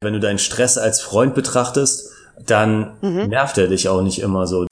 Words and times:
Wenn 0.00 0.12
du 0.12 0.20
deinen 0.20 0.38
Stress 0.38 0.78
als 0.78 1.00
Freund 1.00 1.34
betrachtest, 1.34 2.12
dann 2.46 2.96
mhm. 3.00 3.26
nervt 3.26 3.58
er 3.58 3.66
dich 3.66 3.88
auch 3.88 4.00
nicht 4.00 4.20
immer 4.20 4.46
so. 4.46 4.64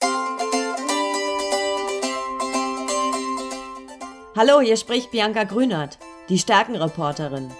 Hallo, 4.37 4.61
hier 4.61 4.77
spricht 4.77 5.11
Bianca 5.11 5.43
Grünert, 5.43 5.97
die 6.29 6.39
Stärkenreporterin. 6.39 7.51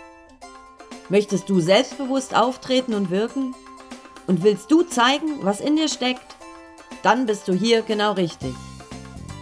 Möchtest 1.10 1.50
du 1.50 1.60
selbstbewusst 1.60 2.34
auftreten 2.34 2.94
und 2.94 3.12
wirken? 3.12 3.54
Und 4.28 4.44
willst 4.44 4.72
du 4.72 4.84
zeigen, 4.84 5.40
was 5.42 5.60
in 5.60 5.76
dir 5.76 5.90
steckt? 5.90 6.38
Dann 7.04 7.26
bist 7.26 7.50
du 7.50 7.54
hier 7.54 7.82
genau 7.82 8.14
richtig. 8.14 8.54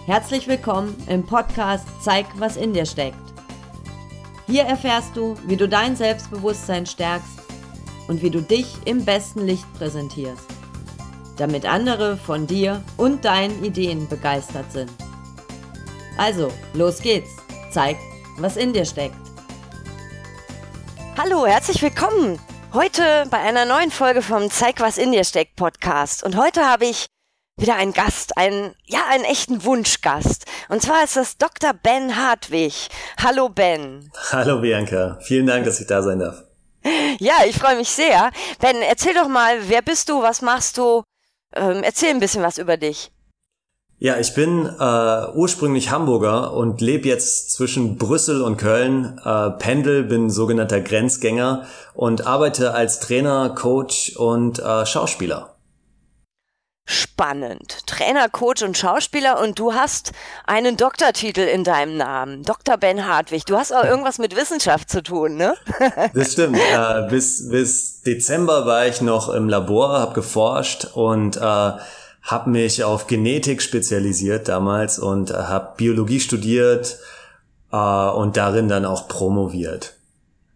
Herzlich 0.07 0.47
willkommen 0.47 0.95
im 1.07 1.27
Podcast 1.27 1.85
Zeig, 2.01 2.25
was 2.39 2.57
in 2.57 2.73
dir 2.73 2.87
steckt. 2.87 3.17
Hier 4.47 4.63
erfährst 4.63 5.15
du, 5.15 5.35
wie 5.45 5.57
du 5.57 5.69
dein 5.69 5.95
Selbstbewusstsein 5.95 6.87
stärkst 6.87 7.44
und 8.07 8.21
wie 8.21 8.29
du 8.29 8.41
dich 8.41 8.67
im 8.85 9.05
besten 9.05 9.45
Licht 9.45 9.65
präsentierst, 9.77 10.45
damit 11.37 11.65
andere 11.65 12.17
von 12.17 12.47
dir 12.47 12.83
und 12.97 13.25
deinen 13.25 13.63
Ideen 13.63 14.07
begeistert 14.07 14.71
sind. 14.71 14.91
Also, 16.17 16.51
los 16.73 17.01
geht's. 17.01 17.29
Zeig, 17.71 17.97
was 18.37 18.55
in 18.55 18.71
dir 18.71 18.85
steckt. 18.85 19.15
Hallo, 21.17 21.45
herzlich 21.45 21.81
willkommen. 21.81 22.39
Heute 22.73 23.25
bei 23.29 23.39
einer 23.39 23.65
neuen 23.65 23.91
Folge 23.91 24.21
vom 24.21 24.49
Zeig, 24.49 24.79
was 24.79 24.97
in 24.97 25.11
dir 25.11 25.23
steckt 25.23 25.55
Podcast. 25.55 26.23
Und 26.23 26.37
heute 26.37 26.65
habe 26.65 26.85
ich 26.85 27.07
wieder 27.57 27.75
einen 27.75 27.93
Gast, 27.93 28.37
einen, 28.37 28.75
ja, 28.85 28.99
einen 29.09 29.23
echten 29.23 29.63
Wunschgast. 29.63 30.45
Und 30.69 30.81
zwar 30.81 31.03
ist 31.03 31.15
das 31.15 31.37
Dr. 31.37 31.73
Ben 31.73 32.15
Hartwig. 32.15 32.89
Hallo 33.21 33.49
Ben. 33.49 34.09
Hallo 34.31 34.61
Bianca. 34.61 35.19
Vielen 35.21 35.47
Dank, 35.47 35.65
dass 35.65 35.79
ich 35.79 35.87
da 35.87 36.01
sein 36.01 36.19
darf. 36.19 36.44
Ja, 37.19 37.35
ich 37.47 37.57
freue 37.57 37.77
mich 37.77 37.89
sehr. 37.89 38.31
Ben, 38.59 38.81
erzähl 38.81 39.13
doch 39.13 39.27
mal, 39.27 39.57
wer 39.67 39.81
bist 39.81 40.09
du, 40.09 40.21
was 40.21 40.41
machst 40.41 40.77
du? 40.77 41.03
Ähm, 41.55 41.81
erzähl 41.83 42.09
ein 42.09 42.19
bisschen 42.19 42.43
was 42.43 42.57
über 42.57 42.77
dich. 42.77 43.11
Ja, 43.97 44.19
ich 44.19 44.33
bin 44.33 44.65
äh, 44.65 45.27
ursprünglich 45.35 45.89
Hamburger 45.89 46.53
und 46.53 46.81
lebe 46.81 47.07
jetzt 47.07 47.51
zwischen 47.51 47.97
Brüssel 47.97 48.41
und 48.41 48.57
Köln. 48.57 49.19
Äh, 49.23 49.51
pendel, 49.51 50.03
bin 50.03 50.29
sogenannter 50.29 50.81
Grenzgänger 50.81 51.65
und 51.93 52.27
arbeite 52.27 52.73
als 52.73 52.99
Trainer, 52.99 53.55
Coach 53.55 54.15
und 54.17 54.59
äh, 54.59 54.85
Schauspieler 54.85 55.54
spannend. 56.85 57.87
Trainer, 57.87 58.29
Coach 58.29 58.61
und 58.61 58.77
Schauspieler 58.77 59.39
und 59.41 59.57
du 59.57 59.73
hast 59.73 60.11
einen 60.45 60.77
Doktortitel 60.77 61.41
in 61.41 61.63
deinem 61.63 61.97
Namen. 61.97 62.43
Dr. 62.43 62.77
Ben 62.77 63.07
Hartwig. 63.07 63.45
Du 63.45 63.57
hast 63.57 63.73
auch 63.73 63.83
irgendwas 63.83 64.19
mit 64.19 64.35
Wissenschaft 64.35 64.89
zu 64.89 65.01
tun, 65.01 65.35
ne? 65.35 65.55
das 66.13 66.33
stimmt. 66.33 66.57
Äh, 66.57 67.07
bis, 67.09 67.49
bis 67.49 68.01
Dezember 68.01 68.65
war 68.65 68.85
ich 68.85 69.01
noch 69.01 69.29
im 69.29 69.49
Labor, 69.49 69.99
habe 69.99 70.13
geforscht 70.13 70.85
und 70.93 71.37
äh, 71.37 71.41
habe 71.41 72.49
mich 72.49 72.83
auf 72.83 73.07
Genetik 73.07 73.61
spezialisiert 73.61 74.47
damals 74.47 74.99
und 74.99 75.31
äh, 75.31 75.33
habe 75.33 75.73
Biologie 75.77 76.19
studiert 76.19 76.99
äh, 77.71 77.77
und 77.77 78.37
darin 78.37 78.67
dann 78.67 78.85
auch 78.85 79.07
promoviert 79.07 79.95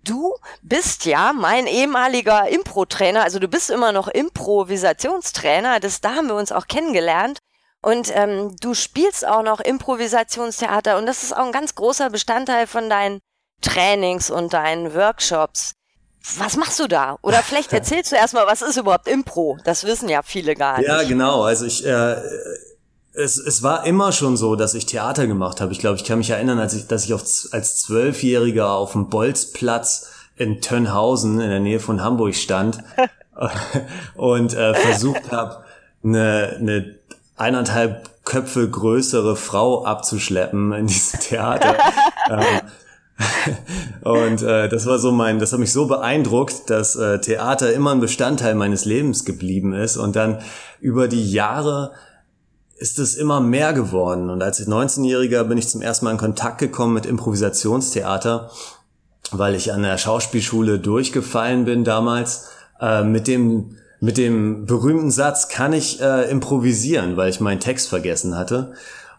du 0.04 0.36
bist 0.62 1.06
ja 1.06 1.34
mein 1.34 1.68
ehemaliger 1.68 2.48
Impro-Trainer, 2.50 3.24
also 3.24 3.40
du 3.40 3.48
bist 3.48 3.70
immer 3.70 3.92
noch 3.92 4.08
Improvisationstrainer, 4.08 5.80
das, 5.80 6.02
da 6.02 6.16
haben 6.16 6.28
wir 6.28 6.36
uns 6.36 6.52
auch 6.52 6.68
kennengelernt. 6.68 7.40
Und 7.82 8.12
ähm, 8.14 8.58
du 8.60 8.74
spielst 8.74 9.26
auch 9.26 9.42
noch 9.42 9.62
Improvisationstheater 9.62 10.98
und 10.98 11.06
das 11.06 11.24
ist 11.24 11.34
auch 11.34 11.46
ein 11.46 11.54
ganz 11.54 11.76
großer 11.76 12.10
Bestandteil 12.10 12.68
von 12.68 12.90
deinen 12.90 13.20
Trainings 13.62 14.30
und 14.30 14.54
deinen 14.54 14.94
Workshops. 14.94 15.74
Was 16.38 16.58
machst 16.58 16.78
du 16.80 16.88
da? 16.88 17.18
Oder 17.22 17.42
vielleicht 17.42 17.72
erzählst 17.80 18.12
du 18.12 18.18
erstmal, 18.18 18.48
was 18.48 18.62
ist 18.62 18.76
überhaupt 18.76 19.08
Impro? 19.08 19.58
Das 19.64 19.86
wissen 19.86 20.10
ja 20.10 20.22
viele 20.24 20.56
gar 20.56 20.80
nicht. 20.80 20.90
Ja, 20.90 21.04
genau. 21.04 21.44
Also 21.44 21.66
ich, 21.66 21.86
äh, 21.86 22.18
es, 23.14 23.38
es 23.38 23.64
war 23.64 23.86
immer 23.86 24.12
schon 24.12 24.38
so, 24.38 24.56
dass 24.56 24.74
ich 24.74 24.86
Theater 24.86 25.28
gemacht 25.28 25.62
habe. 25.62 25.72
Ich 25.72 25.80
glaube, 25.80 25.98
ich 25.98 26.04
kann 26.04 26.20
mich 26.20 26.30
erinnern, 26.30 26.60
als 26.60 26.74
ich, 26.74 26.88
dass 26.88 27.06
ich 27.06 27.14
auf, 27.14 27.24
als 27.52 27.78
Zwölfjähriger 27.78 28.72
auf 28.72 28.94
dem 28.94 29.10
Bolzplatz 29.10 30.12
in 30.36 30.62
Tönhausen 30.62 31.42
in 31.42 31.50
der 31.50 31.60
Nähe 31.60 31.80
von 31.80 32.02
Hamburg 32.02 32.36
stand 32.36 32.80
und 34.16 34.54
äh, 34.54 34.74
versucht 34.74 35.32
habe, 35.32 35.64
eine, 36.04 36.56
eine 36.60 36.96
eineinhalb 37.36 38.24
Köpfe 38.26 38.70
größere 38.70 39.36
Frau 39.36 39.86
abzuschleppen 39.86 40.72
in 40.74 40.88
diesem 40.88 41.20
Theater. 41.20 41.76
ähm, 42.30 42.62
und 44.02 44.42
äh, 44.44 44.70
das 44.70 44.86
war 44.86 45.00
so 45.00 45.12
mein, 45.12 45.40
das 45.40 45.52
hat 45.52 45.60
mich 45.60 45.74
so 45.74 45.88
beeindruckt, 45.88 46.70
dass 46.70 46.96
äh, 46.96 47.20
Theater 47.20 47.74
immer 47.74 47.92
ein 47.92 48.00
Bestandteil 48.00 48.56
meines 48.56 48.86
Lebens 48.86 49.26
geblieben 49.26 49.74
ist 49.74 49.98
und 49.98 50.16
dann 50.16 50.40
über 50.80 51.08
die 51.08 51.30
Jahre 51.32 51.92
ist 52.80 52.98
es 52.98 53.16
immer 53.16 53.42
mehr 53.42 53.74
geworden. 53.74 54.30
Und 54.30 54.42
als 54.42 54.66
19-Jähriger 54.66 55.44
bin 55.44 55.58
ich 55.58 55.68
zum 55.68 55.82
ersten 55.82 56.06
Mal 56.06 56.12
in 56.12 56.18
Kontakt 56.18 56.58
gekommen 56.58 56.94
mit 56.94 57.06
Improvisationstheater, 57.06 58.50
weil 59.32 59.54
ich 59.54 59.74
an 59.74 59.84
der 59.84 59.98
Schauspielschule 59.98 60.80
durchgefallen 60.80 61.66
bin 61.66 61.84
damals 61.84 62.48
äh, 62.80 63.04
mit 63.04 63.28
dem 63.28 63.76
mit 64.02 64.18
dem 64.18 64.66
berühmten 64.66 65.12
Satz 65.12 65.50
kann 65.50 65.74
ich 65.74 66.00
äh, 66.00 66.32
improvisieren, 66.32 67.18
weil 67.18 67.30
ich 67.30 67.42
meinen 67.42 67.60
Text 67.60 67.90
vergessen 67.90 68.38
hatte. 68.38 68.72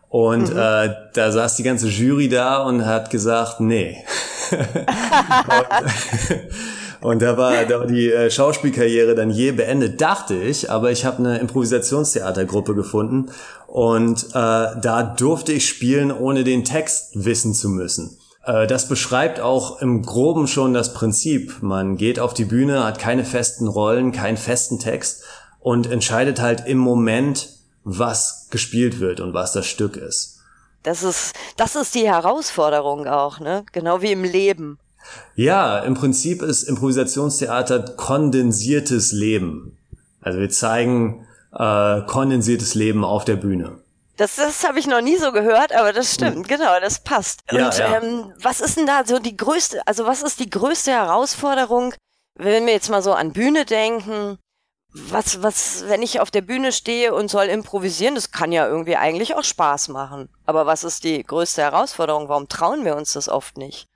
Und 0.08 0.50
mhm. 0.50 0.58
äh, 0.58 0.94
da 1.12 1.30
saß 1.30 1.56
die 1.56 1.62
ganze 1.62 1.88
Jury 1.88 2.30
da 2.30 2.62
und 2.62 2.86
hat 2.86 3.10
gesagt, 3.10 3.60
nee. 3.60 3.98
Und 4.50 4.56
da 7.02 7.36
war, 7.36 7.64
da 7.64 7.80
war 7.80 7.86
die 7.86 8.10
äh, 8.10 8.30
Schauspielkarriere 8.30 9.14
dann 9.14 9.30
je 9.30 9.52
beendet, 9.52 10.00
dachte 10.00 10.34
ich, 10.34 10.70
aber 10.70 10.90
ich 10.90 11.04
habe 11.04 11.18
eine 11.18 11.38
Improvisationstheatergruppe 11.38 12.74
gefunden 12.74 13.30
und 13.66 14.24
äh, 14.30 14.32
da 14.32 15.14
durfte 15.16 15.52
ich 15.52 15.68
spielen, 15.68 16.12
ohne 16.12 16.44
den 16.44 16.64
Text 16.64 17.24
wissen 17.24 17.54
zu 17.54 17.68
müssen. 17.68 18.18
Äh, 18.44 18.66
das 18.66 18.88
beschreibt 18.88 19.40
auch 19.40 19.80
im 19.80 20.02
groben 20.02 20.46
schon 20.46 20.74
das 20.74 20.92
Prinzip. 20.92 21.62
Man 21.62 21.96
geht 21.96 22.20
auf 22.20 22.34
die 22.34 22.44
Bühne, 22.44 22.84
hat 22.84 22.98
keine 22.98 23.24
festen 23.24 23.66
Rollen, 23.66 24.12
keinen 24.12 24.36
festen 24.36 24.78
Text 24.78 25.24
und 25.60 25.90
entscheidet 25.90 26.40
halt 26.40 26.66
im 26.66 26.78
Moment, 26.78 27.48
was 27.84 28.48
gespielt 28.50 29.00
wird 29.00 29.20
und 29.20 29.34
was 29.34 29.52
das 29.52 29.66
Stück 29.66 29.96
ist. 29.96 30.40
Das 30.82 31.02
ist, 31.02 31.34
das 31.56 31.76
ist 31.76 31.94
die 31.94 32.08
Herausforderung 32.08 33.06
auch, 33.06 33.38
ne? 33.38 33.64
Genau 33.72 34.00
wie 34.00 34.12
im 34.12 34.24
Leben. 34.24 34.78
Ja, 35.34 35.78
im 35.80 35.94
Prinzip 35.94 36.42
ist 36.42 36.64
Improvisationstheater 36.64 37.80
kondensiertes 37.96 39.12
Leben. 39.12 39.78
Also 40.20 40.38
wir 40.38 40.50
zeigen 40.50 41.26
äh, 41.52 42.02
kondensiertes 42.02 42.74
Leben 42.74 43.04
auf 43.04 43.24
der 43.24 43.36
Bühne. 43.36 43.80
Das, 44.16 44.36
das 44.36 44.64
habe 44.68 44.78
ich 44.78 44.86
noch 44.86 45.00
nie 45.00 45.16
so 45.16 45.32
gehört, 45.32 45.72
aber 45.72 45.94
das 45.94 46.12
stimmt, 46.12 46.36
hm. 46.36 46.42
genau, 46.42 46.78
das 46.80 47.02
passt. 47.02 47.40
Ja, 47.50 47.66
Und 47.66 47.78
ja. 47.78 47.96
Ähm, 47.96 48.34
was 48.42 48.60
ist 48.60 48.76
denn 48.76 48.86
da 48.86 49.02
so 49.06 49.18
die 49.18 49.36
größte, 49.36 49.80
also 49.86 50.06
was 50.06 50.22
ist 50.22 50.40
die 50.40 50.50
größte 50.50 50.90
Herausforderung, 50.90 51.94
wenn 52.34 52.66
wir 52.66 52.74
jetzt 52.74 52.90
mal 52.90 53.02
so 53.02 53.14
an 53.14 53.32
Bühne 53.32 53.64
denken? 53.64 54.38
Was, 54.92 55.42
was, 55.42 55.84
wenn 55.86 56.02
ich 56.02 56.20
auf 56.20 56.30
der 56.30 56.42
Bühne 56.42 56.72
stehe 56.72 57.14
und 57.14 57.30
soll 57.30 57.44
improvisieren, 57.44 58.14
das 58.14 58.32
kann 58.32 58.52
ja 58.52 58.66
irgendwie 58.66 58.96
eigentlich 58.96 59.36
auch 59.36 59.44
Spaß 59.44 59.88
machen. 59.88 60.28
Aber 60.44 60.66
was 60.66 60.84
ist 60.84 61.04
die 61.04 61.22
größte 61.22 61.62
Herausforderung? 61.62 62.28
Warum 62.28 62.48
trauen 62.48 62.84
wir 62.84 62.96
uns 62.96 63.12
das 63.14 63.28
oft 63.28 63.56
nicht? 63.56 63.86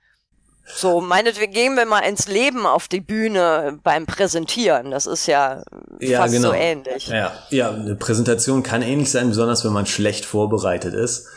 So, 0.65 0.99
meinetwegen 0.99 1.53
gehen 1.53 1.75
wir 1.75 1.85
mal 1.85 1.99
ins 1.99 2.27
Leben 2.27 2.65
auf 2.65 2.87
die 2.87 2.99
Bühne 2.99 3.79
beim 3.83 4.05
Präsentieren. 4.05 4.91
Das 4.91 5.05
ist 5.05 5.27
ja, 5.27 5.63
ja 5.99 6.21
fast 6.21 6.33
genau. 6.33 6.49
so 6.49 6.53
ähnlich. 6.53 7.07
Ja, 7.07 7.31
ja, 7.49 7.71
eine 7.71 7.95
Präsentation 7.95 8.63
kann 8.63 8.81
ähnlich 8.81 9.11
sein, 9.11 9.29
besonders 9.29 9.63
wenn 9.63 9.73
man 9.73 9.85
schlecht 9.85 10.25
vorbereitet 10.25 10.95
ist. 10.95 11.27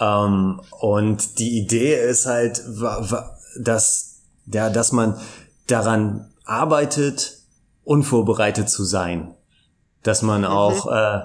Ähm, 0.00 0.60
und 0.80 1.38
die 1.38 1.58
Idee 1.58 1.98
ist 1.98 2.26
halt, 2.26 2.62
dass, 3.58 4.20
ja, 4.52 4.68
dass 4.68 4.92
man 4.92 5.18
daran 5.66 6.30
arbeitet, 6.44 7.38
unvorbereitet 7.84 8.68
zu 8.68 8.84
sein. 8.84 9.34
Dass 10.02 10.20
man 10.20 10.42
mhm. 10.42 10.48
auch 10.48 10.92
äh, 10.92 11.20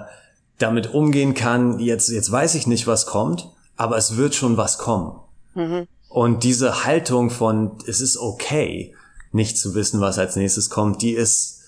damit 0.58 0.94
umgehen 0.94 1.34
kann, 1.34 1.78
jetzt, 1.78 2.08
jetzt 2.08 2.32
weiß 2.32 2.54
ich 2.54 2.66
nicht, 2.66 2.86
was 2.86 3.06
kommt, 3.06 3.50
aber 3.76 3.98
es 3.98 4.16
wird 4.16 4.34
schon 4.34 4.56
was 4.56 4.78
kommen. 4.78 5.20
Mhm. 5.54 5.86
Und 6.10 6.42
diese 6.42 6.84
Haltung 6.84 7.30
von, 7.30 7.78
es 7.86 8.00
ist 8.00 8.18
okay, 8.18 8.94
nicht 9.30 9.56
zu 9.56 9.76
wissen, 9.76 10.00
was 10.00 10.18
als 10.18 10.34
nächstes 10.34 10.68
kommt, 10.68 11.02
die 11.02 11.12
ist 11.12 11.62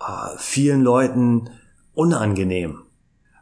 äh, 0.00 0.36
vielen 0.38 0.80
Leuten 0.80 1.50
unangenehm, 1.94 2.80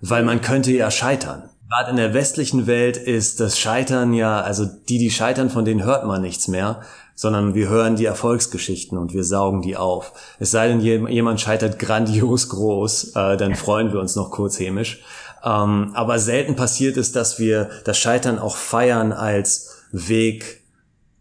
weil 0.01 0.25
man 0.25 0.41
könnte 0.41 0.73
ja 0.73 0.91
scheitern. 0.91 1.49
Gerade 1.69 1.91
in 1.91 1.97
der 1.97 2.15
westlichen 2.15 2.67
Welt 2.67 2.97
ist 2.97 3.39
das 3.39 3.61
Scheitern 3.61 4.13
ja, 4.13 4.41
also 4.41 4.67
die, 4.67 4.99
die 4.99 5.13
scheitern, 5.13 5.51
von 5.51 5.65
denen 5.65 5.85
hört 5.85 6.05
man 6.05 6.21
nichts 6.21 6.49
mehr, 6.49 6.81
sondern 7.15 7.55
wir 7.55 7.69
hören 7.69 7.95
die 7.95 8.07
Erfolgsgeschichten 8.07 8.99
und 8.99 9.15
wir 9.15 9.23
saugen 9.23 9.63
die 9.63 9.77
auf. 9.77 10.13
Es 10.41 10.51
sei 10.51 10.67
denn, 10.67 10.81
jemand 10.81 11.41
scheitert 11.41 11.79
grandios 11.79 12.49
groß, 12.49 13.15
äh, 13.15 13.37
dann 13.37 13.55
freuen 13.55 13.93
wir 13.93 14.01
uns 14.01 14.17
noch 14.17 14.33
kurz 14.33 14.59
hämisch. 14.59 15.01
Ähm, 15.45 15.93
aber 15.95 16.19
selten 16.19 16.57
passiert 16.57 16.97
es, 16.97 17.13
dass 17.13 17.39
wir 17.39 17.71
das 17.85 17.99
Scheitern 17.99 18.41
auch 18.41 18.57
feiern 18.57 19.13
als 19.13 19.70
Weg 19.93 20.63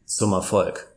zum 0.05 0.33
Erfolg. 0.33 0.87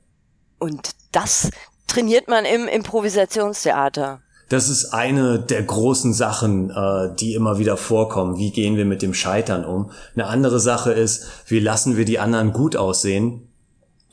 Und 0.59 0.91
das 1.13 1.51
trainiert 1.87 2.29
man 2.29 2.45
im 2.45 2.69
Improvisationstheater? 2.69 4.21
Das 4.49 4.69
ist 4.69 4.93
eine 4.93 5.39
der 5.39 5.63
großen 5.63 6.13
Sachen, 6.13 6.71
äh, 6.71 7.15
die 7.19 7.35
immer 7.35 7.59
wieder 7.59 7.77
vorkommen. 7.77 8.37
Wie 8.37 8.51
gehen 8.51 8.77
wir 8.77 8.85
mit 8.85 9.01
dem 9.01 9.15
Scheitern 9.15 9.65
um? 9.65 9.91
Eine 10.15 10.27
andere 10.27 10.61
Sache 10.61 10.93
ist, 10.93 11.27
wie 11.47 11.59
lassen 11.59 11.97
wir 11.97 12.05
die 12.05 12.19
anderen 12.19 12.53
gut 12.53 12.77
aussehen? 12.77 13.49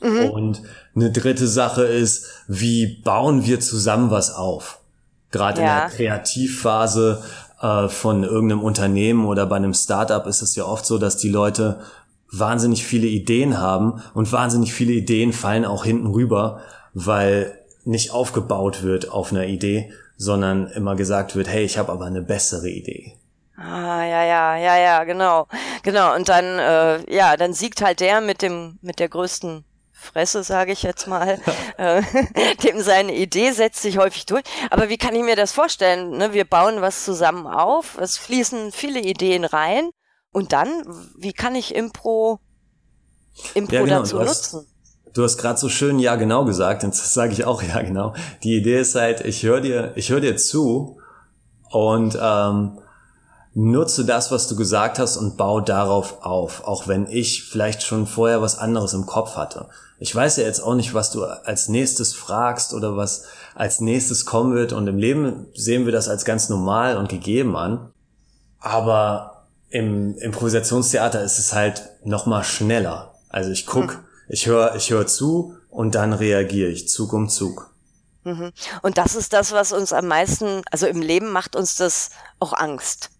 Mhm. 0.00 0.30
Und 0.30 0.62
eine 0.94 1.10
dritte 1.10 1.46
Sache 1.46 1.82
ist, 1.82 2.24
wie 2.48 3.02
bauen 3.02 3.44
wir 3.44 3.60
zusammen 3.60 4.10
was 4.10 4.34
auf? 4.34 4.80
Gerade 5.30 5.60
ja. 5.60 5.66
in 5.66 5.88
der 5.88 5.96
Kreativphase 5.96 7.22
äh, 7.60 7.88
von 7.88 8.24
irgendeinem 8.24 8.62
Unternehmen 8.62 9.26
oder 9.26 9.44
bei 9.46 9.56
einem 9.56 9.74
Startup 9.74 10.26
ist 10.26 10.40
es 10.40 10.56
ja 10.56 10.64
oft 10.64 10.86
so, 10.86 10.96
dass 10.96 11.18
die 11.18 11.28
Leute 11.28 11.80
wahnsinnig 12.32 12.84
viele 12.84 13.06
Ideen 13.06 13.58
haben 13.58 14.02
und 14.14 14.32
wahnsinnig 14.32 14.72
viele 14.72 14.92
Ideen 14.92 15.32
fallen 15.32 15.64
auch 15.64 15.84
hinten 15.84 16.06
rüber, 16.06 16.60
weil 16.94 17.58
nicht 17.84 18.12
aufgebaut 18.12 18.82
wird 18.82 19.10
auf 19.10 19.32
einer 19.32 19.46
Idee, 19.46 19.92
sondern 20.16 20.66
immer 20.68 20.96
gesagt 20.96 21.34
wird, 21.34 21.48
hey, 21.48 21.64
ich 21.64 21.78
habe 21.78 21.90
aber 21.92 22.04
eine 22.04 22.22
bessere 22.22 22.68
Idee. 22.68 23.16
Ah, 23.56 24.04
ja, 24.04 24.24
ja, 24.24 24.56
ja, 24.56 24.78
ja, 24.78 25.04
genau. 25.04 25.46
Genau. 25.82 26.14
Und 26.14 26.28
dann, 26.28 26.58
äh, 26.58 27.14
ja, 27.14 27.36
dann 27.36 27.52
siegt 27.52 27.82
halt 27.82 28.00
der 28.00 28.20
mit 28.20 28.42
dem, 28.42 28.78
mit 28.80 28.98
der 28.98 29.08
größten 29.08 29.64
Fresse, 29.92 30.42
sage 30.42 30.72
ich 30.72 30.82
jetzt 30.82 31.06
mal, 31.06 31.38
äh, 31.76 32.02
dem 32.64 32.80
seine 32.80 33.14
Idee 33.14 33.52
setzt 33.52 33.82
sich 33.82 33.98
häufig 33.98 34.24
durch. 34.26 34.44
Aber 34.70 34.88
wie 34.88 34.96
kann 34.96 35.14
ich 35.14 35.22
mir 35.22 35.36
das 35.36 35.52
vorstellen? 35.52 36.16
Ne? 36.16 36.32
Wir 36.32 36.44
bauen 36.44 36.80
was 36.80 37.04
zusammen 37.04 37.46
auf, 37.46 37.98
es 37.98 38.16
fließen 38.16 38.72
viele 38.72 39.00
Ideen 39.00 39.44
rein 39.44 39.90
und 40.32 40.52
dann, 40.52 40.68
wie 41.18 41.32
kann 41.32 41.54
ich 41.54 41.74
Impro, 41.74 42.40
Impro 43.54 43.74
ja, 43.74 43.82
genau, 43.82 43.98
dazu 44.00 44.16
du 44.16 44.22
hast, 44.22 44.52
nutzen? 44.52 44.66
Du 45.12 45.24
hast 45.24 45.38
gerade 45.38 45.58
so 45.58 45.68
schön 45.68 45.98
ja 45.98 46.14
genau 46.16 46.44
gesagt, 46.44 46.84
und 46.84 46.94
das 46.94 47.12
sage 47.12 47.32
ich 47.32 47.44
auch 47.44 47.62
ja 47.74 47.82
genau. 47.82 48.14
Die 48.42 48.56
Idee 48.56 48.80
ist 48.80 48.94
halt, 48.94 49.22
ich 49.22 49.42
höre 49.42 49.60
dir, 49.60 49.92
ich 49.96 50.10
höre 50.10 50.20
dir 50.20 50.36
zu 50.36 50.98
und 51.70 52.18
ähm, 52.20 52.78
nutze 53.54 54.04
das, 54.04 54.30
was 54.30 54.46
du 54.46 54.56
gesagt 54.56 54.98
hast 54.98 55.16
und 55.16 55.36
baue 55.36 55.62
darauf 55.62 56.22
auf, 56.22 56.64
auch 56.64 56.86
wenn 56.86 57.06
ich 57.08 57.44
vielleicht 57.44 57.82
schon 57.82 58.06
vorher 58.06 58.42
was 58.42 58.58
anderes 58.58 58.92
im 58.94 59.06
Kopf 59.06 59.36
hatte. 59.36 59.68
Ich 59.98 60.14
weiß 60.14 60.36
ja 60.36 60.44
jetzt 60.44 60.60
auch 60.60 60.74
nicht, 60.74 60.94
was 60.94 61.10
du 61.10 61.24
als 61.24 61.68
nächstes 61.68 62.14
fragst 62.14 62.72
oder 62.72 62.96
was 62.96 63.24
als 63.54 63.80
nächstes 63.80 64.24
kommen 64.24 64.54
wird 64.54 64.72
und 64.72 64.86
im 64.86 64.96
Leben 64.96 65.48
sehen 65.54 65.84
wir 65.84 65.92
das 65.92 66.08
als 66.08 66.24
ganz 66.24 66.48
normal 66.48 66.96
und 66.96 67.08
gegeben 67.08 67.56
an. 67.56 67.90
Aber 68.60 69.29
im 69.70 70.18
Improvisationstheater 70.18 71.22
ist 71.22 71.38
es 71.38 71.52
halt 71.52 71.88
noch 72.04 72.26
mal 72.26 72.44
schneller. 72.44 73.14
Also 73.28 73.50
ich 73.50 73.66
guck, 73.66 73.92
hm. 73.92 73.98
ich 74.28 74.46
höre, 74.46 74.74
ich 74.74 74.90
höre 74.90 75.06
zu 75.06 75.56
und 75.70 75.94
dann 75.94 76.12
reagiere 76.12 76.70
ich 76.70 76.88
Zug 76.88 77.12
um 77.12 77.28
Zug. 77.28 77.70
Mhm. 78.24 78.52
Und 78.82 78.98
das 78.98 79.14
ist 79.14 79.32
das, 79.32 79.52
was 79.52 79.72
uns 79.72 79.92
am 79.92 80.06
meisten, 80.06 80.62
also 80.70 80.86
im 80.86 81.00
Leben 81.00 81.30
macht 81.30 81.56
uns 81.56 81.76
das 81.76 82.10
auch 82.38 82.52
Angst. 82.52 83.10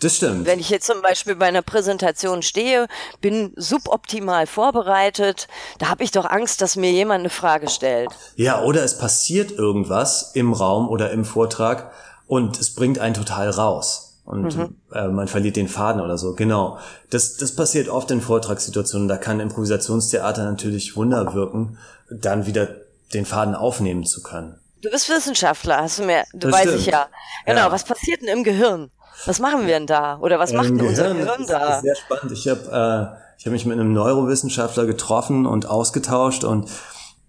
Das 0.00 0.14
stimmt. 0.14 0.46
Wenn 0.46 0.60
ich 0.60 0.70
jetzt 0.70 0.86
zum 0.86 1.02
Beispiel 1.02 1.34
bei 1.34 1.46
einer 1.46 1.62
Präsentation 1.62 2.42
stehe, 2.42 2.86
bin 3.20 3.52
suboptimal 3.56 4.46
vorbereitet, 4.46 5.48
da 5.78 5.88
habe 5.88 6.04
ich 6.04 6.12
doch 6.12 6.26
Angst, 6.26 6.60
dass 6.60 6.76
mir 6.76 6.92
jemand 6.92 7.20
eine 7.20 7.30
Frage 7.30 7.68
stellt. 7.68 8.10
Ja, 8.36 8.62
oder 8.62 8.84
es 8.84 8.96
passiert 8.98 9.50
irgendwas 9.50 10.30
im 10.34 10.52
Raum 10.52 10.88
oder 10.88 11.10
im 11.10 11.24
Vortrag 11.24 11.90
und 12.28 12.60
es 12.60 12.76
bringt 12.76 13.00
einen 13.00 13.14
total 13.14 13.50
raus 13.50 14.07
und 14.28 14.58
mhm. 14.58 14.76
äh, 14.92 15.08
man 15.08 15.26
verliert 15.26 15.56
den 15.56 15.68
Faden 15.68 16.02
oder 16.02 16.18
so. 16.18 16.34
Genau. 16.34 16.78
Das, 17.08 17.38
das 17.38 17.56
passiert 17.56 17.88
oft 17.88 18.10
in 18.10 18.20
Vortragssituationen. 18.20 19.08
Da 19.08 19.16
kann 19.16 19.40
Improvisationstheater 19.40 20.44
natürlich 20.44 20.96
Wunder 20.96 21.32
wirken, 21.32 21.78
dann 22.10 22.44
wieder 22.44 22.68
den 23.14 23.24
Faden 23.24 23.54
aufnehmen 23.54 24.04
zu 24.04 24.22
können. 24.22 24.60
Du 24.82 24.90
bist 24.90 25.08
Wissenschaftler, 25.08 25.78
hast 25.78 25.98
du 25.98 26.04
mir, 26.04 26.24
du 26.34 26.52
weißt 26.52 26.74
ich 26.74 26.86
ja. 26.86 27.06
Genau, 27.46 27.60
ja. 27.60 27.72
was 27.72 27.84
passiert 27.84 28.20
denn 28.20 28.28
im 28.28 28.44
Gehirn? 28.44 28.90
Was 29.24 29.38
machen 29.40 29.62
wir 29.62 29.68
denn 29.68 29.86
da? 29.86 30.18
Oder 30.18 30.38
was 30.38 30.52
macht 30.52 30.68
ähm, 30.68 30.80
unser 30.80 31.14
Gehirn 31.14 31.46
da? 31.46 31.76
Ist 31.76 31.82
sehr 31.84 31.96
spannend. 31.96 32.32
Ich 32.32 32.46
habe 32.46 33.16
äh, 33.16 33.18
ich 33.38 33.46
hab 33.46 33.52
mich 33.52 33.64
mit 33.64 33.78
einem 33.78 33.94
Neurowissenschaftler 33.94 34.84
getroffen 34.84 35.46
und 35.46 35.64
ausgetauscht 35.64 36.44
und 36.44 36.68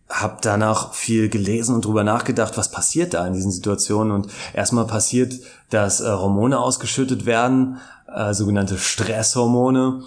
habe 0.10 0.38
danach 0.42 0.94
viel 0.94 1.30
gelesen 1.30 1.76
und 1.76 1.86
drüber 1.86 2.04
nachgedacht, 2.04 2.58
was 2.58 2.72
passiert 2.72 3.14
da 3.14 3.26
in 3.28 3.34
diesen 3.34 3.52
Situationen. 3.52 4.12
Und 4.12 4.28
erstmal 4.54 4.88
passiert, 4.88 5.36
dass 5.70 6.02
äh, 6.02 6.06
Hormone 6.06 6.60
ausgeschüttet 6.60 7.26
werden, 7.26 7.78
äh, 8.14 8.34
sogenannte 8.34 8.78
Stresshormone. 8.78 10.02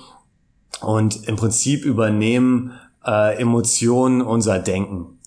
Und 0.80 1.28
im 1.28 1.36
Prinzip 1.36 1.84
übernehmen 1.84 2.72
äh, 3.06 3.40
Emotionen 3.40 4.22
unser 4.22 4.58
Denken. 4.58 5.18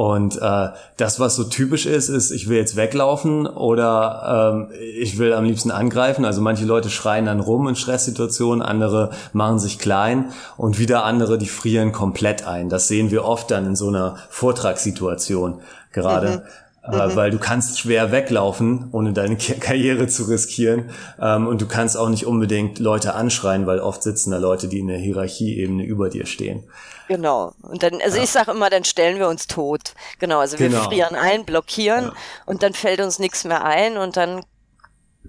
Und 0.00 0.40
äh, 0.40 0.68
das, 0.96 1.20
was 1.20 1.36
so 1.36 1.44
typisch 1.44 1.84
ist, 1.84 2.08
ist, 2.08 2.30
ich 2.30 2.48
will 2.48 2.56
jetzt 2.56 2.74
weglaufen 2.74 3.46
oder 3.46 4.54
ähm, 4.54 4.68
ich 4.98 5.18
will 5.18 5.34
am 5.34 5.44
liebsten 5.44 5.70
angreifen. 5.70 6.24
Also 6.24 6.40
manche 6.40 6.64
Leute 6.64 6.88
schreien 6.88 7.26
dann 7.26 7.38
rum 7.38 7.68
in 7.68 7.76
Stresssituationen, 7.76 8.62
andere 8.62 9.10
machen 9.34 9.58
sich 9.58 9.78
klein 9.78 10.32
und 10.56 10.78
wieder 10.78 11.04
andere, 11.04 11.36
die 11.36 11.48
frieren 11.48 11.92
komplett 11.92 12.46
ein. 12.46 12.70
Das 12.70 12.88
sehen 12.88 13.10
wir 13.10 13.26
oft 13.26 13.50
dann 13.50 13.66
in 13.66 13.76
so 13.76 13.88
einer 13.88 14.16
Vortragssituation 14.30 15.60
gerade. 15.92 16.30
Mhm. 16.30 16.42
Äh, 16.82 17.08
mhm. 17.08 17.16
weil 17.16 17.30
du 17.30 17.38
kannst 17.38 17.78
schwer 17.78 18.10
weglaufen, 18.10 18.88
ohne 18.92 19.12
deine 19.12 19.36
Karriere 19.36 20.06
zu 20.06 20.24
riskieren. 20.24 20.90
Ähm, 21.20 21.46
und 21.46 21.60
du 21.60 21.66
kannst 21.66 21.96
auch 21.96 22.08
nicht 22.08 22.26
unbedingt 22.26 22.78
Leute 22.78 23.14
anschreien, 23.14 23.66
weil 23.66 23.80
oft 23.80 24.02
sitzen 24.02 24.30
da 24.30 24.38
Leute, 24.38 24.66
die 24.66 24.78
in 24.78 24.88
der 24.88 24.98
Hierarchieebene 24.98 25.84
über 25.84 26.08
dir 26.08 26.24
stehen. 26.24 26.64
Genau. 27.08 27.52
Und 27.60 27.82
dann, 27.82 28.00
also 28.02 28.16
ja. 28.16 28.22
ich 28.22 28.30
sage 28.30 28.52
immer, 28.52 28.70
dann 28.70 28.84
stellen 28.84 29.18
wir 29.18 29.28
uns 29.28 29.46
tot. 29.46 29.94
Genau, 30.20 30.38
also 30.38 30.58
wir 30.58 30.68
genau. 30.68 30.84
frieren 30.84 31.16
ein, 31.16 31.44
blockieren 31.44 32.04
ja. 32.04 32.12
und 32.46 32.62
dann 32.62 32.72
fällt 32.72 33.00
uns 33.00 33.18
nichts 33.18 33.44
mehr 33.44 33.64
ein 33.64 33.98
und 33.98 34.16
dann 34.16 34.42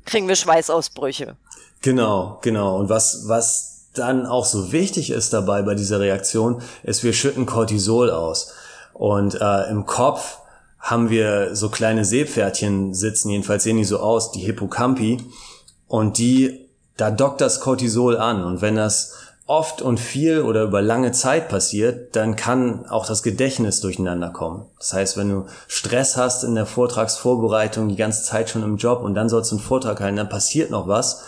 kriegen 0.06 0.28
wir 0.28 0.36
Schweißausbrüche. 0.36 1.36
Genau, 1.82 2.40
genau. 2.44 2.78
Und 2.78 2.90
was, 2.90 3.24
was 3.28 3.90
dann 3.94 4.26
auch 4.26 4.46
so 4.46 4.72
wichtig 4.72 5.10
ist 5.10 5.34
dabei 5.34 5.64
bei 5.64 5.76
dieser 5.76 6.00
Reaktion, 6.00 6.62
ist, 6.84 7.04
wir 7.04 7.14
schütten 7.14 7.46
Cortisol 7.46 8.10
aus. 8.10 8.54
Und 8.94 9.42
äh, 9.42 9.70
im 9.70 9.86
Kopf 9.86 10.38
haben 10.82 11.10
wir 11.10 11.56
so 11.56 11.70
kleine 11.70 12.04
Seepferdchen 12.04 12.94
sitzen, 12.94 13.30
jedenfalls 13.30 13.64
sehen 13.64 13.78
die 13.78 13.86
so 13.86 14.00
aus, 14.00 14.32
die 14.32 14.42
Hippocampi. 14.42 15.20
Und 15.88 16.18
die, 16.18 16.70
da 16.98 17.12
dockt 17.12 17.42
das 17.42 17.60
Cortisol 17.60 18.18
an. 18.18 18.44
Und 18.44 18.62
wenn 18.62 18.76
das 18.76 19.14
oft 19.46 19.82
und 19.82 20.00
viel 20.00 20.42
oder 20.42 20.64
über 20.64 20.82
lange 20.82 21.12
Zeit 21.12 21.50
passiert, 21.50 22.16
dann 22.16 22.36
kann 22.36 22.86
auch 22.88 23.06
das 23.06 23.22
Gedächtnis 23.22 23.82
durcheinander 23.82 24.30
kommen. 24.30 24.66
Das 24.80 24.94
heißt, 24.94 25.18
wenn 25.18 25.30
du 25.30 25.46
Stress 25.68 26.16
hast 26.16 26.44
in 26.44 26.56
der 26.56 26.66
Vortragsvorbereitung, 26.66 27.90
die 27.90 27.98
ganze 27.98 28.24
Zeit 28.24 28.50
schon 28.50 28.64
im 28.64 28.78
Job 28.78 29.04
und 29.04 29.14
dann 29.14 29.30
sollst 29.30 29.52
du 29.52 29.58
einen 29.58 29.64
Vortrag 29.64 30.00
halten, 30.00 30.16
dann 30.16 30.30
passiert 30.30 30.72
noch 30.72 30.88
was, 30.88 31.26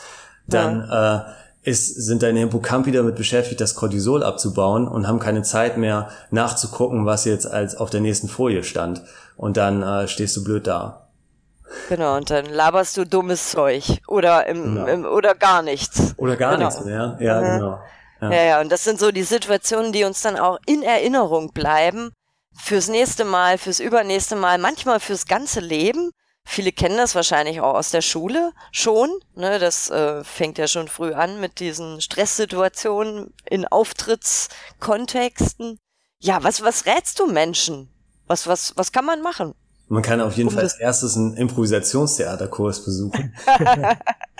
dann 0.47 0.87
ja. 0.87 1.17
äh, 1.17 1.21
ist, 1.63 1.95
sind 1.95 2.23
deine 2.23 2.39
Hippocampi 2.39 2.91
damit 2.91 3.15
beschäftigt, 3.15 3.61
das 3.61 3.75
Cortisol 3.75 4.23
abzubauen 4.23 4.87
und 4.87 5.07
haben 5.07 5.19
keine 5.19 5.43
Zeit 5.43 5.77
mehr 5.77 6.09
nachzugucken, 6.29 7.05
was 7.05 7.25
jetzt 7.25 7.47
als 7.49 7.75
auf 7.75 7.89
der 7.89 8.01
nächsten 8.01 8.27
Folie 8.27 8.63
stand. 8.63 9.01
Und 9.37 9.57
dann 9.57 9.81
äh, 9.81 10.07
stehst 10.07 10.35
du 10.37 10.43
blöd 10.43 10.67
da. 10.67 11.07
Genau, 11.89 12.17
und 12.17 12.29
dann 12.29 12.45
laberst 12.45 12.97
du 12.97 13.05
dummes 13.05 13.49
Zeug 13.49 14.01
oder 14.07 14.45
im, 14.45 14.75
genau. 14.75 14.85
im 14.85 15.05
oder 15.05 15.33
gar 15.33 15.61
nichts. 15.61 16.13
Oder 16.17 16.35
gar 16.35 16.57
genau. 16.57 16.67
nichts 16.67 16.85
mehr. 16.85 17.17
Ja, 17.19 17.41
mhm. 17.41 17.45
genau. 17.45 17.79
Ja. 18.21 18.31
ja, 18.31 18.43
ja, 18.43 18.61
und 18.61 18.71
das 18.71 18.83
sind 18.83 18.99
so 18.99 19.11
die 19.11 19.23
Situationen, 19.23 19.91
die 19.91 20.03
uns 20.03 20.21
dann 20.21 20.37
auch 20.37 20.59
in 20.65 20.83
Erinnerung 20.83 21.51
bleiben. 21.51 22.11
Fürs 22.55 22.87
nächste 22.87 23.25
Mal, 23.25 23.57
fürs 23.57 23.79
übernächste 23.79 24.35
Mal, 24.35 24.59
manchmal 24.59 24.99
fürs 24.99 25.25
ganze 25.25 25.59
Leben. 25.59 26.11
Viele 26.45 26.71
kennen 26.71 26.97
das 26.97 27.15
wahrscheinlich 27.15 27.61
auch 27.61 27.75
aus 27.75 27.89
der 27.89 28.01
Schule 28.01 28.51
schon. 28.71 29.09
Ne, 29.35 29.59
das 29.59 29.89
äh, 29.89 30.23
fängt 30.23 30.57
ja 30.57 30.67
schon 30.67 30.87
früh 30.87 31.13
an 31.13 31.39
mit 31.39 31.59
diesen 31.59 32.01
Stresssituationen 32.01 33.33
in 33.49 33.65
Auftrittskontexten. 33.65 35.79
Ja, 36.19 36.43
was, 36.43 36.61
was 36.61 36.85
rätst 36.85 37.19
du 37.19 37.27
Menschen? 37.27 37.89
Was, 38.27 38.47
was, 38.47 38.73
was 38.75 38.91
kann 38.91 39.05
man 39.05 39.21
machen? 39.21 39.55
Man 39.87 40.01
kann 40.01 40.21
auf 40.21 40.37
jeden 40.37 40.49
um 40.49 40.55
Fall 40.55 40.63
als 40.63 40.79
erstes 40.79 41.15
einen 41.15 41.35
Improvisationstheaterkurs 41.35 42.85
besuchen. 42.85 43.35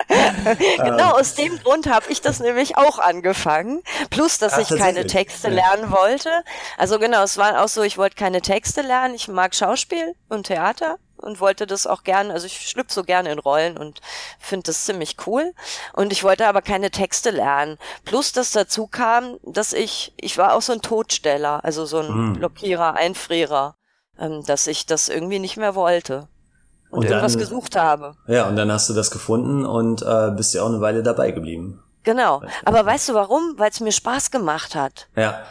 genau, 0.76 1.12
aus 1.12 1.34
dem 1.34 1.58
Grund 1.58 1.88
habe 1.88 2.06
ich 2.08 2.20
das 2.20 2.40
nämlich 2.40 2.76
auch 2.76 2.98
angefangen. 2.98 3.82
Plus, 4.10 4.38
dass 4.38 4.54
Ach, 4.54 4.58
ich 4.58 4.78
keine 4.78 5.06
Texte 5.06 5.48
lernen 5.48 5.90
wollte. 5.90 6.30
Also 6.76 6.98
genau, 6.98 7.22
es 7.22 7.36
war 7.36 7.62
auch 7.62 7.68
so, 7.68 7.82
ich 7.82 7.98
wollte 7.98 8.16
keine 8.16 8.42
Texte 8.42 8.82
lernen. 8.82 9.14
Ich 9.14 9.28
mag 9.28 9.54
Schauspiel 9.54 10.14
und 10.28 10.46
Theater 10.46 10.98
und 11.24 11.40
wollte 11.40 11.66
das 11.66 11.86
auch 11.86 12.04
gerne, 12.04 12.32
also 12.32 12.46
ich 12.46 12.68
schlüpfe 12.68 12.92
so 12.92 13.02
gerne 13.02 13.32
in 13.32 13.38
Rollen 13.38 13.76
und 13.76 14.00
finde 14.38 14.64
das 14.64 14.84
ziemlich 14.84 15.16
cool. 15.26 15.52
Und 15.92 16.12
ich 16.12 16.22
wollte 16.22 16.46
aber 16.46 16.62
keine 16.62 16.90
Texte 16.90 17.30
lernen. 17.30 17.78
Plus, 18.04 18.32
dass 18.32 18.52
dazu 18.52 18.86
kam, 18.86 19.38
dass 19.42 19.72
ich, 19.72 20.12
ich 20.16 20.38
war 20.38 20.54
auch 20.54 20.62
so 20.62 20.72
ein 20.72 20.82
Todsteller, 20.82 21.64
also 21.64 21.86
so 21.86 21.98
ein 21.98 22.10
mhm. 22.10 22.32
Blockierer, 22.34 22.94
Einfrierer, 22.94 23.76
ähm, 24.18 24.44
dass 24.46 24.66
ich 24.66 24.86
das 24.86 25.08
irgendwie 25.08 25.38
nicht 25.38 25.56
mehr 25.56 25.74
wollte. 25.74 26.28
Und, 26.90 27.00
und 27.00 27.04
irgendwas 27.06 27.32
dann, 27.32 27.40
gesucht 27.40 27.74
habe. 27.74 28.14
Ja, 28.28 28.46
und 28.46 28.54
dann 28.54 28.70
hast 28.70 28.88
du 28.88 28.94
das 28.94 29.10
gefunden 29.10 29.66
und 29.66 30.02
äh, 30.02 30.30
bist 30.30 30.54
ja 30.54 30.62
auch 30.62 30.68
eine 30.68 30.80
Weile 30.80 31.02
dabei 31.02 31.32
geblieben. 31.32 31.82
Genau. 32.04 32.42
Aber 32.64 32.86
weißt 32.86 33.08
du 33.08 33.14
warum? 33.14 33.54
Weil 33.56 33.70
es 33.70 33.80
mir 33.80 33.90
Spaß 33.90 34.30
gemacht 34.30 34.76
hat. 34.76 35.08
Ja. 35.16 35.42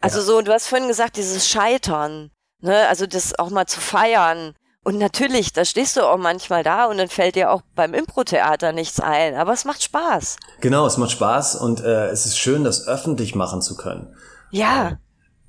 Also 0.00 0.20
ja. 0.20 0.24
so, 0.24 0.40
du 0.40 0.52
hast 0.52 0.68
vorhin 0.68 0.88
gesagt, 0.88 1.18
dieses 1.18 1.46
Scheitern 1.46 2.30
Ne? 2.60 2.88
Also 2.88 3.06
das 3.06 3.38
auch 3.38 3.50
mal 3.50 3.66
zu 3.66 3.80
feiern. 3.80 4.54
Und 4.82 4.96
natürlich, 4.96 5.52
da 5.52 5.64
stehst 5.64 5.96
du 5.96 6.02
auch 6.02 6.16
manchmal 6.16 6.62
da 6.62 6.86
und 6.86 6.96
dann 6.96 7.08
fällt 7.08 7.36
dir 7.36 7.50
auch 7.52 7.60
beim 7.74 7.92
Impro-Theater 7.92 8.72
nichts 8.72 8.98
ein. 8.98 9.36
Aber 9.36 9.52
es 9.52 9.66
macht 9.66 9.82
Spaß. 9.82 10.36
Genau, 10.60 10.86
es 10.86 10.96
macht 10.96 11.10
Spaß 11.10 11.56
und 11.56 11.80
äh, 11.80 12.08
es 12.08 12.24
ist 12.24 12.38
schön, 12.38 12.64
das 12.64 12.86
öffentlich 12.88 13.34
machen 13.34 13.60
zu 13.60 13.76
können. 13.76 14.14
Ja. 14.50 14.98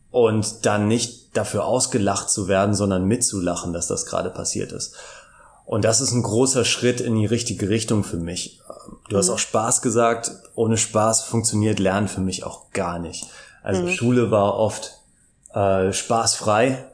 Und 0.10 0.66
dann 0.66 0.90
nicht 0.90 1.38
dafür 1.38 1.64
ausgelacht 1.64 2.30
zu 2.30 2.50
werden, 2.50 2.76
sondern 2.76 3.06
mitzulachen, 3.06 3.72
dass 3.72 3.88
das 3.88 4.06
gerade 4.06 4.30
passiert 4.30 4.74
ist. 4.74 4.96
Und 5.64 5.86
das 5.86 6.02
ist 6.02 6.12
ein 6.12 6.24
großer 6.24 6.66
Schritt 6.66 7.00
in 7.00 7.16
die 7.16 7.26
richtige 7.26 7.70
Richtung 7.70 8.04
für 8.04 8.18
mich. 8.18 8.60
Du 9.08 9.18
hast 9.18 9.30
mhm. 9.30 9.36
auch 9.36 9.40
Spaß 9.40 9.82
gesagt. 9.82 10.32
Ohne 10.56 10.78
Spaß 10.78 11.24
funktioniert 11.24 11.80
Lernen 11.80 12.10
für 12.10 12.20
mich 12.20 12.44
auch 12.44 12.72
gar 12.72 13.00
nicht. 13.00 13.28
Also 13.64 13.84
mhm. 13.84 13.90
Schule 13.90 14.32
war 14.32 14.56
oft 14.56 14.98
äh, 15.54 15.94
spaßfrei 15.94 16.86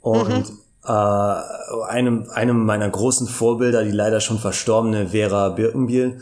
und 0.00 0.28
mhm. 0.30 0.58
Äh, 0.86 0.90
einem, 0.90 2.28
einem 2.30 2.64
meiner 2.64 2.88
großen 2.88 3.26
Vorbilder, 3.26 3.84
die 3.84 3.90
leider 3.90 4.20
schon 4.20 4.38
verstorbene 4.38 5.08
Vera 5.08 5.50
Birkenbiel, 5.50 6.20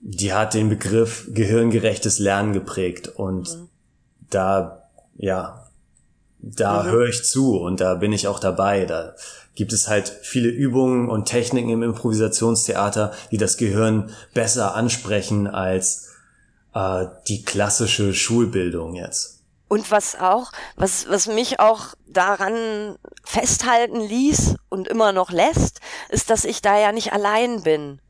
die 0.00 0.32
hat 0.32 0.54
den 0.54 0.68
Begriff 0.68 1.28
gehirngerechtes 1.32 2.18
Lernen 2.18 2.52
geprägt 2.52 3.08
und 3.08 3.54
mhm. 3.54 3.68
da, 4.30 4.88
ja, 5.16 5.68
da 6.38 6.82
mhm. 6.82 6.90
höre 6.90 7.08
ich 7.08 7.24
zu 7.24 7.58
und 7.58 7.80
da 7.80 7.94
bin 7.94 8.12
ich 8.12 8.28
auch 8.28 8.38
dabei. 8.38 8.84
Da 8.84 9.14
gibt 9.54 9.72
es 9.72 9.88
halt 9.88 10.08
viele 10.22 10.48
Übungen 10.48 11.08
und 11.08 11.24
Techniken 11.26 11.70
im 11.70 11.82
Improvisationstheater, 11.82 13.12
die 13.30 13.38
das 13.38 13.56
Gehirn 13.56 14.10
besser 14.34 14.74
ansprechen 14.74 15.46
als 15.46 16.10
äh, 16.74 17.06
die 17.28 17.42
klassische 17.42 18.12
Schulbildung 18.12 18.94
jetzt. 18.94 19.33
Und 19.68 19.90
was 19.90 20.18
auch, 20.18 20.52
was, 20.76 21.08
was 21.08 21.26
mich 21.26 21.58
auch 21.58 21.94
daran 22.06 22.96
festhalten 23.24 24.00
ließ 24.00 24.56
und 24.68 24.88
immer 24.88 25.12
noch 25.12 25.30
lässt, 25.30 25.80
ist, 26.10 26.30
dass 26.30 26.44
ich 26.44 26.62
da 26.62 26.78
ja 26.78 26.92
nicht 26.92 27.12
allein 27.12 27.62
bin. 27.62 28.00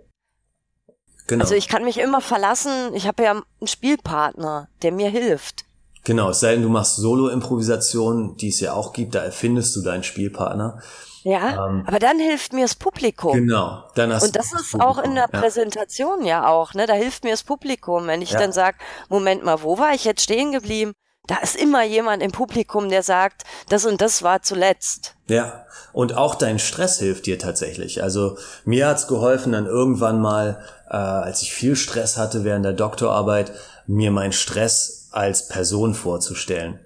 Genau. 1.26 1.42
Also 1.42 1.54
ich 1.54 1.68
kann 1.68 1.84
mich 1.84 1.98
immer 1.98 2.20
verlassen, 2.20 2.94
ich 2.94 3.06
habe 3.06 3.22
ja 3.22 3.30
einen 3.30 3.66
Spielpartner, 3.66 4.68
der 4.82 4.92
mir 4.92 5.08
hilft. 5.08 5.64
Genau, 6.04 6.30
es 6.30 6.40
sei 6.40 6.52
denn, 6.52 6.62
du 6.62 6.68
machst 6.68 6.96
Solo-Improvisation, 6.96 8.36
die 8.36 8.48
es 8.48 8.60
ja 8.60 8.74
auch 8.74 8.92
gibt, 8.92 9.14
da 9.14 9.24
erfindest 9.24 9.74
du 9.74 9.80
deinen 9.80 10.02
Spielpartner. 10.02 10.82
Ja, 11.22 11.68
ähm, 11.68 11.84
aber 11.86 11.98
dann 11.98 12.18
hilft 12.18 12.52
mir 12.52 12.60
das 12.60 12.74
Publikum. 12.74 13.32
Genau, 13.32 13.84
dann 13.94 14.12
hast 14.12 14.24
Und 14.24 14.36
das 14.36 14.52
ist 14.52 14.72
Publikum, 14.72 14.80
auch 14.82 14.98
in 14.98 15.14
der 15.14 15.28
Präsentation 15.28 16.20
ja. 16.20 16.42
ja 16.42 16.48
auch, 16.48 16.74
ne? 16.74 16.86
Da 16.86 16.92
hilft 16.92 17.24
mir 17.24 17.30
das 17.30 17.42
Publikum, 17.42 18.06
wenn 18.06 18.20
ich 18.20 18.32
ja. 18.32 18.40
dann 18.40 18.52
sag, 18.52 18.76
Moment 19.08 19.42
mal, 19.42 19.62
wo 19.62 19.78
war 19.78 19.94
ich 19.94 20.04
jetzt 20.04 20.20
stehen 20.20 20.52
geblieben? 20.52 20.92
Da 21.26 21.38
ist 21.38 21.56
immer 21.56 21.84
jemand 21.84 22.22
im 22.22 22.32
Publikum, 22.32 22.90
der 22.90 23.02
sagt, 23.02 23.44
das 23.70 23.86
und 23.86 24.00
das 24.00 24.22
war 24.22 24.42
zuletzt. 24.42 25.14
Ja, 25.26 25.64
und 25.92 26.16
auch 26.16 26.34
dein 26.34 26.58
Stress 26.58 26.98
hilft 26.98 27.24
dir 27.24 27.38
tatsächlich. 27.38 28.02
Also 28.02 28.36
mir 28.64 28.86
hat's 28.88 29.08
geholfen, 29.08 29.52
dann 29.52 29.66
irgendwann 29.66 30.20
mal, 30.20 30.62
äh, 30.90 30.96
als 30.96 31.40
ich 31.40 31.52
viel 31.54 31.76
Stress 31.76 32.18
hatte 32.18 32.44
während 32.44 32.64
der 32.64 32.74
Doktorarbeit, 32.74 33.52
mir 33.86 34.10
meinen 34.10 34.32
Stress 34.32 35.08
als 35.12 35.48
Person 35.48 35.94
vorzustellen 35.94 36.80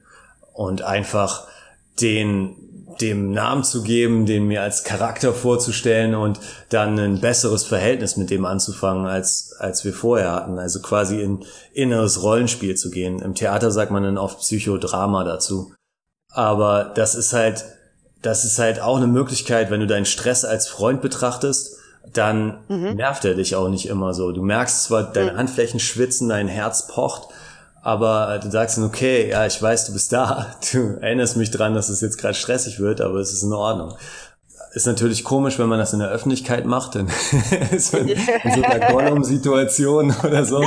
und 0.52 0.82
einfach 0.82 1.48
den 2.00 2.67
dem 3.00 3.32
Namen 3.32 3.64
zu 3.64 3.82
geben, 3.82 4.26
den 4.26 4.46
mir 4.46 4.62
als 4.62 4.84
Charakter 4.84 5.32
vorzustellen 5.32 6.14
und 6.14 6.40
dann 6.68 6.98
ein 6.98 7.20
besseres 7.20 7.64
Verhältnis 7.64 8.16
mit 8.16 8.30
dem 8.30 8.44
anzufangen, 8.44 9.06
als, 9.06 9.54
als 9.58 9.84
wir 9.84 9.92
vorher 9.92 10.32
hatten. 10.32 10.58
Also 10.58 10.80
quasi 10.80 11.20
in 11.20 11.44
inneres 11.72 12.22
Rollenspiel 12.22 12.74
zu 12.76 12.90
gehen. 12.90 13.20
Im 13.20 13.34
Theater 13.34 13.70
sagt 13.70 13.90
man 13.90 14.02
dann 14.02 14.18
oft 14.18 14.40
Psychodrama 14.40 15.24
dazu. 15.24 15.72
Aber 16.30 16.92
das 16.94 17.14
ist 17.14 17.32
halt, 17.32 17.64
das 18.22 18.44
ist 18.44 18.58
halt 18.58 18.80
auch 18.80 18.96
eine 18.96 19.06
Möglichkeit, 19.06 19.70
wenn 19.70 19.80
du 19.80 19.86
deinen 19.86 20.06
Stress 20.06 20.44
als 20.44 20.68
Freund 20.68 21.00
betrachtest, 21.00 21.76
dann 22.12 22.58
mhm. 22.68 22.94
nervt 22.94 23.24
er 23.24 23.34
dich 23.34 23.56
auch 23.56 23.68
nicht 23.68 23.86
immer 23.86 24.14
so. 24.14 24.32
Du 24.32 24.42
merkst 24.42 24.84
zwar, 24.84 25.12
deine. 25.12 25.36
Handflächen 25.36 25.80
schwitzen, 25.80 26.28
dein 26.28 26.48
Herz 26.48 26.86
pocht, 26.88 27.28
aber 27.88 28.38
du 28.38 28.50
sagst 28.50 28.76
dann, 28.76 28.84
okay, 28.84 29.30
ja, 29.30 29.46
ich 29.46 29.62
weiß, 29.62 29.86
du 29.86 29.94
bist 29.94 30.12
da. 30.12 30.54
Du 30.72 30.98
erinnerst 31.00 31.38
mich 31.38 31.50
dran, 31.50 31.72
dass 31.72 31.88
es 31.88 32.02
jetzt 32.02 32.18
gerade 32.18 32.34
stressig 32.34 32.80
wird, 32.80 33.00
aber 33.00 33.18
es 33.18 33.32
ist 33.32 33.42
in 33.42 33.52
Ordnung. 33.54 33.94
Ist 34.74 34.86
natürlich 34.86 35.24
komisch, 35.24 35.58
wenn 35.58 35.70
man 35.70 35.78
das 35.78 35.94
in 35.94 36.00
der 36.00 36.10
Öffentlichkeit 36.10 36.66
macht, 36.66 36.94
man 37.92 38.08
in 38.08 38.54
so 38.54 38.62
einer 38.62 38.92
Gollum-Situation 38.92 40.14
oder 40.22 40.44
so. 40.44 40.62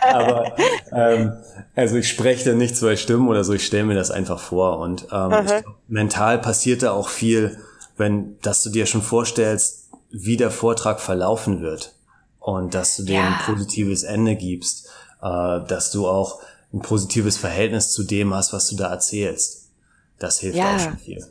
Aber 0.00 0.52
ähm, 0.92 1.32
also 1.74 1.96
ich 1.96 2.08
spreche 2.08 2.50
da 2.50 2.56
nicht 2.56 2.76
zwei 2.76 2.94
Stimmen 2.94 3.26
oder 3.26 3.42
so, 3.42 3.52
ich 3.52 3.66
stelle 3.66 3.84
mir 3.84 3.96
das 3.96 4.12
einfach 4.12 4.38
vor. 4.38 4.78
Und 4.78 5.08
ähm, 5.10 5.30
glaub, 5.30 5.64
mental 5.88 6.38
passiert 6.38 6.84
da 6.84 6.92
auch 6.92 7.08
viel, 7.08 7.58
wenn, 7.96 8.38
dass 8.42 8.62
du 8.62 8.70
dir 8.70 8.86
schon 8.86 9.02
vorstellst, 9.02 9.88
wie 10.12 10.36
der 10.36 10.52
Vortrag 10.52 11.00
verlaufen 11.00 11.62
wird 11.62 11.96
und 12.38 12.74
dass 12.74 12.96
du 12.96 13.02
dem 13.02 13.16
ja. 13.16 13.26
ein 13.26 13.38
positives 13.44 14.04
Ende 14.04 14.36
gibst 14.36 14.83
äh, 15.24 15.66
dass 15.66 15.90
du 15.90 16.06
auch 16.06 16.40
ein 16.72 16.80
positives 16.80 17.36
Verhältnis 17.36 17.92
zu 17.92 18.04
dem 18.04 18.34
hast, 18.34 18.52
was 18.52 18.68
du 18.68 18.76
da 18.76 18.90
erzählst. 18.90 19.70
Das 20.18 20.38
hilft 20.40 20.58
ja. 20.58 20.76
auch 20.76 20.80
schon 20.80 20.98
viel. 20.98 21.26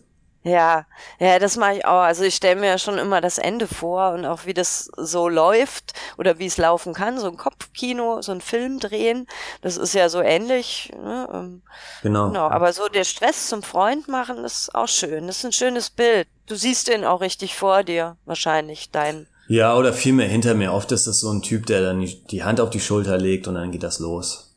Ja, 0.45 0.85
ja, 1.19 1.39
das 1.39 1.55
mache 1.55 1.77
ich 1.77 1.85
auch. 1.85 2.01
Also 2.01 2.23
ich 2.23 2.35
stelle 2.35 2.59
mir 2.59 2.67
ja 2.67 2.77
schon 2.77 2.97
immer 2.97 3.21
das 3.21 3.37
Ende 3.37 3.65
vor 3.65 4.11
und 4.11 4.25
auch 4.25 4.45
wie 4.45 4.53
das 4.53 4.91
so 4.97 5.29
läuft 5.29 5.93
oder 6.17 6.37
wie 6.37 6.47
es 6.47 6.57
laufen 6.57 6.93
kann. 6.93 7.17
So 7.17 7.27
ein 7.27 7.37
Kopfkino, 7.37 8.21
so 8.21 8.33
ein 8.33 8.41
Film 8.41 8.79
drehen, 8.79 9.25
das 9.61 9.77
ist 9.77 9.93
ja 9.93 10.09
so 10.09 10.19
ähnlich. 10.21 10.91
Ne? 11.01 11.29
Ähm, 11.33 11.61
genau. 12.01 12.27
genau. 12.27 12.49
Aber 12.49 12.73
so 12.73 12.89
der 12.89 13.05
Stress 13.05 13.47
zum 13.47 13.63
Freund 13.63 14.09
machen 14.09 14.43
ist 14.43 14.75
auch 14.75 14.89
schön. 14.89 15.27
Das 15.27 15.37
ist 15.37 15.45
ein 15.45 15.53
schönes 15.53 15.89
Bild. 15.89 16.27
Du 16.47 16.55
siehst 16.55 16.89
den 16.89 17.05
auch 17.05 17.21
richtig 17.21 17.55
vor 17.55 17.83
dir, 17.83 18.17
wahrscheinlich, 18.25 18.91
dein 18.91 19.27
ja, 19.47 19.75
oder 19.75 19.93
vielmehr 19.93 20.27
hinter 20.27 20.53
mir. 20.53 20.73
Oft 20.73 20.91
ist 20.91 21.07
das 21.07 21.19
so 21.19 21.31
ein 21.31 21.41
Typ, 21.41 21.65
der 21.65 21.81
dann 21.81 22.07
die 22.29 22.43
Hand 22.43 22.59
auf 22.59 22.69
die 22.69 22.79
Schulter 22.79 23.17
legt 23.17 23.47
und 23.47 23.55
dann 23.55 23.71
geht 23.71 23.83
das 23.83 23.99
los. 23.99 24.55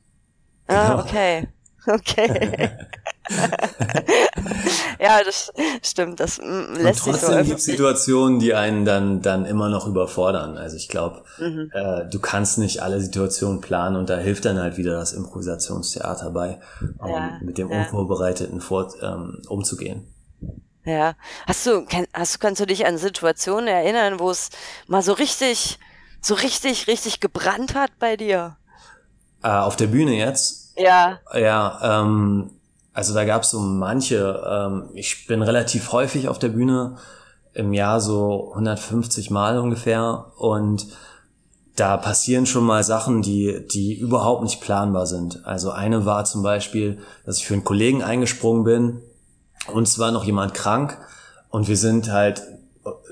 Ah, 0.66 0.88
genau. 0.88 1.02
okay. 1.02 1.48
Okay. 1.88 2.70
ja, 5.00 5.20
das 5.24 5.52
stimmt. 5.82 6.18
Das 6.18 6.38
mm, 6.38 6.82
lässt 6.82 7.04
sich 7.04 7.16
so 7.16 7.32
gibt 7.44 7.60
Situationen, 7.60 8.40
die 8.40 8.54
einen 8.54 8.84
dann 8.84 9.22
dann 9.22 9.46
immer 9.46 9.68
noch 9.68 9.86
überfordern. 9.86 10.58
Also 10.58 10.76
ich 10.76 10.88
glaube, 10.88 11.22
mhm. 11.38 11.70
äh, 11.72 12.04
du 12.10 12.18
kannst 12.18 12.58
nicht 12.58 12.82
alle 12.82 13.00
Situationen 13.00 13.60
planen 13.60 13.94
und 13.94 14.10
da 14.10 14.16
hilft 14.16 14.46
dann 14.46 14.58
halt 14.58 14.76
wieder 14.78 14.94
das 14.96 15.12
Improvisationstheater 15.12 16.30
bei, 16.30 16.58
um 16.98 17.08
ja, 17.08 17.38
mit 17.40 17.56
dem 17.58 17.70
ja. 17.70 17.78
Unvorbereiteten 17.82 18.60
vor, 18.60 18.92
ähm, 19.00 19.42
umzugehen. 19.48 20.08
Ja. 20.86 21.16
Hast 21.46 21.66
du, 21.66 21.84
hast 22.14 22.34
du, 22.34 22.38
kannst 22.38 22.60
du 22.60 22.66
dich 22.66 22.86
an 22.86 22.96
Situationen 22.96 23.66
erinnern, 23.66 24.20
wo 24.20 24.30
es 24.30 24.50
mal 24.86 25.02
so 25.02 25.12
richtig, 25.12 25.78
so 26.20 26.34
richtig, 26.34 26.86
richtig 26.86 27.20
gebrannt 27.20 27.74
hat 27.74 27.90
bei 27.98 28.16
dir? 28.16 28.56
Äh, 29.42 29.48
auf 29.48 29.74
der 29.76 29.88
Bühne 29.88 30.12
jetzt? 30.12 30.72
Ja. 30.78 31.18
Ja, 31.34 32.02
ähm, 32.02 32.52
also 32.92 33.14
da 33.14 33.24
gab 33.24 33.42
es 33.42 33.50
so 33.50 33.58
manche, 33.58 34.42
ähm, 34.48 34.90
ich 34.94 35.26
bin 35.26 35.42
relativ 35.42 35.90
häufig 35.92 36.28
auf 36.28 36.38
der 36.38 36.48
Bühne, 36.48 36.96
im 37.52 37.72
Jahr 37.72 38.00
so 38.00 38.52
150 38.52 39.30
Mal 39.30 39.58
ungefähr 39.58 40.26
und 40.36 40.86
da 41.74 41.96
passieren 41.96 42.46
schon 42.46 42.64
mal 42.64 42.84
Sachen, 42.84 43.22
die, 43.22 43.66
die 43.66 43.94
überhaupt 43.94 44.42
nicht 44.42 44.60
planbar 44.60 45.06
sind. 45.06 45.44
Also 45.46 45.70
eine 45.70 46.06
war 46.06 46.24
zum 46.24 46.42
Beispiel, 46.42 46.98
dass 47.24 47.38
ich 47.38 47.46
für 47.46 47.54
einen 47.54 47.64
Kollegen 47.64 48.02
eingesprungen 48.02 48.64
bin, 48.64 49.02
uns 49.72 49.98
war 49.98 50.10
noch 50.10 50.24
jemand 50.24 50.54
krank 50.54 50.98
und 51.50 51.68
wir 51.68 51.76
sind 51.76 52.10
halt 52.10 52.42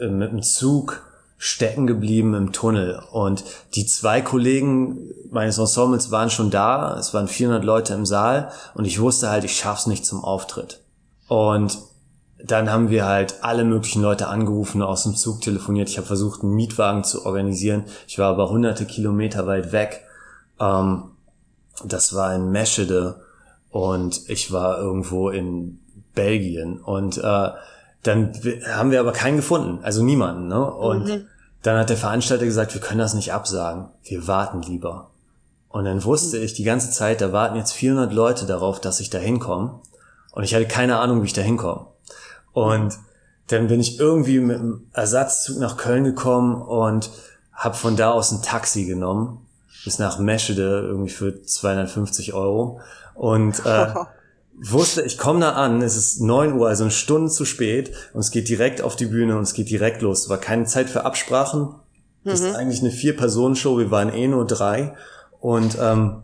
äh, 0.01 0.09
mit 0.09 0.33
dem 0.33 0.43
Zug 0.43 1.03
stecken 1.37 1.87
geblieben 1.87 2.35
im 2.35 2.53
Tunnel. 2.53 3.03
Und 3.13 3.45
die 3.75 3.87
zwei 3.87 4.21
Kollegen 4.23 5.11
meines 5.31 5.59
Ensembles 5.59 6.11
waren 6.11 6.31
schon 6.31 6.51
da. 6.51 6.97
Es 6.99 7.13
waren 7.13 7.29
400 7.29 7.65
Leute 7.65 7.93
im 7.93 8.07
Saal 8.07 8.51
und 8.75 8.87
ich 8.87 9.01
wusste 9.01 9.29
halt, 9.29 9.45
ich 9.45 9.57
schaff's 9.57 9.87
nicht 9.87 10.07
zum 10.07 10.25
Auftritt. 10.25 10.81
Und 11.29 11.79
dann 12.43 12.71
haben 12.71 12.91
wir 12.91 13.07
halt 13.07 13.43
alle 13.43 13.65
möglichen 13.65 14.03
Leute 14.03 14.29
angerufen, 14.29 14.83
aus 14.83 15.05
dem 15.05 15.17
Zug 15.17 15.41
telefoniert. 15.41 15.89
Ich 15.89 15.97
habe 15.97 16.07
versucht, 16.07 16.43
einen 16.43 16.55
Mietwagen 16.55 17.05
zu 17.05 17.25
organisieren. 17.27 17.85
Ich 18.07 18.19
war 18.19 18.31
aber 18.31 18.51
hunderte 18.51 18.87
Kilometer 18.87 19.47
weit 19.47 19.73
weg. 19.73 20.03
Ähm, 20.61 21.05
das 21.85 22.15
war 22.15 22.35
in 22.35 22.51
Meschede 22.51 23.21
und 23.71 24.29
ich 24.29 24.53
war 24.53 24.79
irgendwo 24.79 25.31
in 25.31 25.81
Belgien. 26.15 26.81
Und 26.81 27.19
äh, 27.19 27.51
dann 28.03 28.33
haben 28.73 28.91
wir 28.91 29.01
aber 29.01 29.13
keinen 29.13 29.37
gefunden, 29.37 29.83
also 29.83 30.03
niemanden. 30.03 30.49
Ne? 30.49 30.73
Und 30.73 31.07
mhm. 31.07 31.27
dann 31.63 31.79
hat 31.79 31.91
der 31.91 31.97
Veranstalter 31.97 32.45
gesagt, 32.45 32.75
wir 32.75 32.81
können 32.81 32.99
das 32.99 33.15
nicht 33.15 33.33
absagen, 33.33 33.89
wir 34.05 34.27
warten 34.27 34.63
lieber. 34.63 35.11
Und 35.69 35.87
dann 35.87 36.05
wusste 36.05 36.39
ich 36.39 36.55
die 36.55 36.65
ganze 36.65 36.91
Zeit, 36.91 37.21
da 37.21 37.33
warten 37.33 37.57
jetzt 37.57 37.73
400 37.73 38.13
Leute 38.13 38.47
darauf, 38.47 38.81
dass 38.81 39.01
ich 39.01 39.11
da 39.11 39.19
hinkomme. 39.19 39.81
Und 40.33 40.45
ich 40.45 40.55
hatte 40.55 40.69
keine 40.69 40.99
Ahnung, 40.99 41.23
wie 41.23 41.27
ich 41.27 41.33
da 41.33 41.43
hinkomme. 41.43 41.87
Und 42.53 42.97
dann 43.49 43.67
bin 43.67 43.81
ich 43.81 43.99
irgendwie 43.99 44.39
mit 44.39 44.59
einem 44.59 44.87
Ersatzzug 44.93 45.59
nach 45.59 45.77
Köln 45.77 46.05
gekommen 46.05 46.63
und 46.63 47.11
habe 47.53 47.75
von 47.75 47.97
da 47.97 48.13
aus 48.13 48.31
ein 48.33 48.43
Taxi 48.43 48.85
genommen 48.85 49.45
bis 49.85 49.99
nach 49.99 50.19
Meschede 50.19 50.81
irgendwie 50.87 51.11
für 51.11 51.43
250 51.43 52.33
Euro 52.33 52.81
und 53.15 53.65
äh, 53.67 53.95
wusste, 54.57 55.03
ich 55.03 55.19
komme 55.19 55.41
da 55.41 55.53
an, 55.53 55.83
es 55.83 55.97
ist 55.97 56.21
neun 56.21 56.55
Uhr, 56.55 56.69
also 56.69 56.85
eine 56.85 56.91
Stunde 56.91 57.31
zu 57.31 57.45
spät 57.45 57.93
und 58.13 58.21
es 58.21 58.31
geht 58.31 58.49
direkt 58.49 58.83
auf 58.83 58.97
die 58.97 59.07
Bühne 59.07 59.37
und 59.37 59.43
es 59.43 59.55
geht 59.55 59.71
direkt 59.71 60.03
los. 60.03 60.23
Es 60.23 60.29
war 60.29 60.39
keine 60.39 60.65
Zeit 60.65 60.89
für 60.89 61.05
Absprachen. 61.05 61.75
Das 62.25 62.41
mhm. 62.41 62.47
ist 62.47 62.55
eigentlich 62.55 62.81
eine 62.81 62.91
Vier-Personen-Show, 62.91 63.79
wir 63.79 63.91
waren 63.91 64.13
eh 64.13 64.29
nur 64.29 64.47
drei 64.47 64.95
und 65.41 65.77
ähm, 65.81 66.23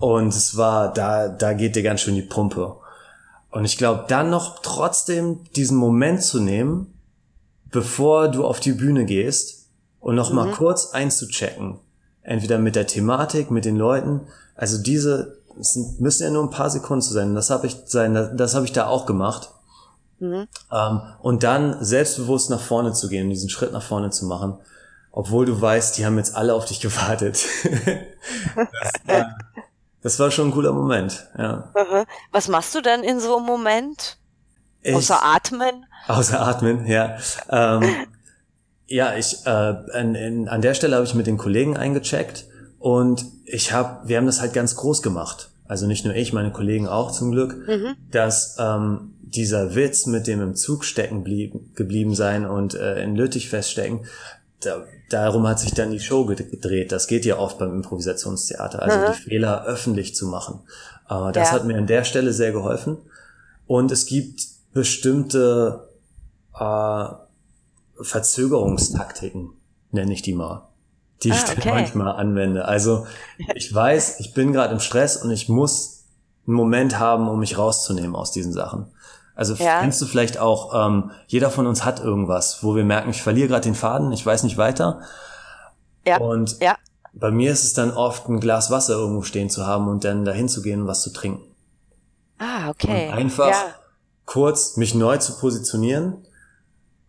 und 0.00 0.28
es 0.28 0.56
war, 0.56 0.92
da, 0.92 1.28
da 1.28 1.52
geht 1.52 1.76
dir 1.76 1.82
ganz 1.82 2.00
schön 2.00 2.14
die 2.14 2.22
Pumpe. 2.22 2.74
Und 3.50 3.66
ich 3.66 3.76
glaube, 3.76 4.06
dann 4.08 4.30
noch 4.30 4.60
trotzdem 4.62 5.40
diesen 5.54 5.76
Moment 5.76 6.22
zu 6.22 6.40
nehmen, 6.40 6.94
bevor 7.70 8.28
du 8.28 8.46
auf 8.46 8.60
die 8.60 8.72
Bühne 8.72 9.04
gehst 9.04 9.68
und 10.00 10.14
noch 10.14 10.30
mhm. 10.30 10.36
mal 10.36 10.50
kurz 10.52 10.92
einzuchecken. 10.92 11.78
Entweder 12.22 12.58
mit 12.58 12.76
der 12.76 12.86
Thematik, 12.86 13.50
mit 13.50 13.66
den 13.66 13.76
Leuten. 13.76 14.22
Also 14.54 14.82
diese, 14.82 15.39
es 15.60 15.76
müssen 15.98 16.24
ja 16.24 16.30
nur 16.30 16.42
ein 16.42 16.50
paar 16.50 16.70
Sekunden 16.70 17.02
zu 17.02 17.12
sein. 17.12 17.34
Das 17.34 17.50
habe 17.50 17.66
ich 17.66 17.76
sein, 17.86 18.14
das, 18.14 18.54
habe 18.54 18.64
ich 18.64 18.72
da 18.72 18.86
auch 18.86 19.06
gemacht. 19.06 19.50
Mhm. 20.18 20.48
Ähm, 20.72 21.00
und 21.20 21.42
dann 21.42 21.82
selbstbewusst 21.82 22.50
nach 22.50 22.60
vorne 22.60 22.92
zu 22.92 23.08
gehen, 23.08 23.30
diesen 23.30 23.48
Schritt 23.48 23.72
nach 23.72 23.82
vorne 23.82 24.10
zu 24.10 24.26
machen, 24.26 24.58
obwohl 25.12 25.46
du 25.46 25.60
weißt, 25.60 25.96
die 25.96 26.04
haben 26.04 26.18
jetzt 26.18 26.36
alle 26.36 26.54
auf 26.54 26.66
dich 26.66 26.80
gewartet. 26.80 27.44
das, 28.54 28.92
äh, 29.06 29.24
das 30.02 30.18
war 30.18 30.30
schon 30.30 30.48
ein 30.48 30.52
cooler 30.52 30.72
Moment, 30.72 31.26
ja. 31.38 31.72
Was 32.32 32.48
machst 32.48 32.74
du 32.74 32.80
denn 32.80 33.02
in 33.02 33.20
so 33.20 33.36
einem 33.36 33.46
Moment? 33.46 34.18
Ich, 34.82 34.94
außer 34.94 35.22
atmen? 35.22 35.86
Außer 36.06 36.40
atmen, 36.40 36.86
ja. 36.86 37.16
Ähm, 37.48 37.82
ja, 38.86 39.14
ich 39.14 39.46
äh, 39.46 40.00
in, 40.00 40.14
in, 40.14 40.48
an 40.48 40.62
der 40.62 40.74
Stelle 40.74 40.96
habe 40.96 41.04
ich 41.04 41.14
mit 41.14 41.26
den 41.26 41.38
Kollegen 41.38 41.76
eingecheckt 41.76 42.46
und 42.78 43.24
ich 43.44 43.72
habe, 43.72 44.08
wir 44.08 44.16
haben 44.16 44.26
das 44.26 44.40
halt 44.40 44.52
ganz 44.52 44.74
groß 44.74 45.02
gemacht. 45.02 45.49
Also 45.70 45.86
nicht 45.86 46.04
nur 46.04 46.16
ich, 46.16 46.32
meine 46.32 46.50
Kollegen 46.50 46.88
auch 46.88 47.12
zum 47.12 47.30
Glück, 47.30 47.68
mhm. 47.68 47.94
dass 48.10 48.56
ähm, 48.58 49.14
dieser 49.20 49.76
Witz 49.76 50.06
mit 50.06 50.26
dem 50.26 50.40
im 50.40 50.56
Zug 50.56 50.84
stecken 50.84 51.22
blieb, 51.22 51.76
geblieben 51.76 52.16
sein 52.16 52.44
und 52.44 52.74
äh, 52.74 53.00
in 53.04 53.14
Lüttich 53.14 53.48
feststecken, 53.48 54.04
da, 54.62 54.82
darum 55.10 55.46
hat 55.46 55.60
sich 55.60 55.72
dann 55.72 55.92
die 55.92 56.00
Show 56.00 56.24
gedreht. 56.24 56.90
Das 56.90 57.06
geht 57.06 57.24
ja 57.24 57.38
oft 57.38 57.60
beim 57.60 57.72
Improvisationstheater, 57.72 58.82
also 58.82 58.98
mhm. 58.98 59.12
die 59.12 59.30
Fehler 59.30 59.64
öffentlich 59.64 60.16
zu 60.16 60.26
machen. 60.26 60.58
Äh, 61.08 61.30
das 61.30 61.50
ja. 61.50 61.52
hat 61.52 61.64
mir 61.64 61.78
an 61.78 61.86
der 61.86 62.02
Stelle 62.02 62.32
sehr 62.32 62.50
geholfen. 62.50 62.96
Und 63.68 63.92
es 63.92 64.06
gibt 64.06 64.42
bestimmte 64.72 65.88
äh, 66.58 67.04
Verzögerungstaktiken, 68.02 69.50
nenne 69.92 70.12
ich 70.12 70.22
die 70.22 70.34
mal, 70.34 70.68
die 71.22 71.32
ah, 71.32 71.36
ich 71.36 71.58
okay. 71.58 71.70
manchmal 71.70 72.16
anwende. 72.16 72.64
Also 72.64 73.06
ich 73.54 73.74
weiß, 73.74 74.20
ich 74.20 74.34
bin 74.34 74.52
gerade 74.52 74.72
im 74.72 74.80
Stress 74.80 75.16
und 75.16 75.30
ich 75.30 75.48
muss 75.48 76.04
einen 76.46 76.56
Moment 76.56 76.98
haben, 76.98 77.28
um 77.28 77.38
mich 77.38 77.58
rauszunehmen 77.58 78.16
aus 78.16 78.32
diesen 78.32 78.52
Sachen. 78.52 78.86
Also 79.34 79.54
ja. 79.54 79.80
kennst 79.80 80.00
du 80.02 80.06
vielleicht 80.06 80.38
auch, 80.38 80.74
ähm, 80.74 81.12
jeder 81.26 81.50
von 81.50 81.66
uns 81.66 81.84
hat 81.84 82.00
irgendwas, 82.00 82.62
wo 82.62 82.74
wir 82.74 82.84
merken, 82.84 83.10
ich 83.10 83.22
verliere 83.22 83.48
gerade 83.48 83.62
den 83.62 83.74
Faden, 83.74 84.12
ich 84.12 84.24
weiß 84.24 84.42
nicht 84.42 84.56
weiter. 84.56 85.00
Ja. 86.06 86.18
Und 86.18 86.58
ja. 86.60 86.76
bei 87.12 87.30
mir 87.30 87.52
ist 87.52 87.64
es 87.64 87.72
dann 87.72 87.90
oft 87.90 88.28
ein 88.28 88.40
Glas 88.40 88.70
Wasser 88.70 88.94
irgendwo 88.94 89.22
stehen 89.22 89.50
zu 89.50 89.66
haben 89.66 89.88
und 89.88 90.04
dann 90.04 90.24
dahin 90.24 90.48
zu 90.48 90.62
gehen 90.62 90.82
und 90.82 90.88
was 90.88 91.02
zu 91.02 91.12
trinken. 91.12 91.44
Ah, 92.38 92.70
okay. 92.70 93.08
Und 93.08 93.14
einfach 93.14 93.50
ja. 93.50 93.64
kurz 94.24 94.76
mich 94.76 94.94
neu 94.94 95.18
zu 95.18 95.38
positionieren. 95.38 96.26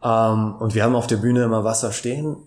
Ähm, 0.03 0.55
und 0.59 0.75
wir 0.75 0.83
haben 0.83 0.95
auf 0.95 1.07
der 1.07 1.17
Bühne 1.17 1.43
immer 1.43 1.63
Wasser 1.63 1.91
stehen. 1.91 2.37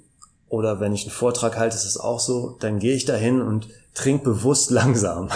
Oder 0.55 0.79
wenn 0.79 0.93
ich 0.93 1.03
einen 1.03 1.11
Vortrag 1.11 1.59
halte, 1.59 1.75
ist 1.75 1.85
es 1.85 1.99
auch 1.99 2.21
so, 2.21 2.57
dann 2.61 2.79
gehe 2.79 2.95
ich 2.95 3.05
dahin 3.05 3.43
und 3.43 3.69
trink 3.93 4.23
bewusst 4.23 4.71
langsam, 4.71 5.29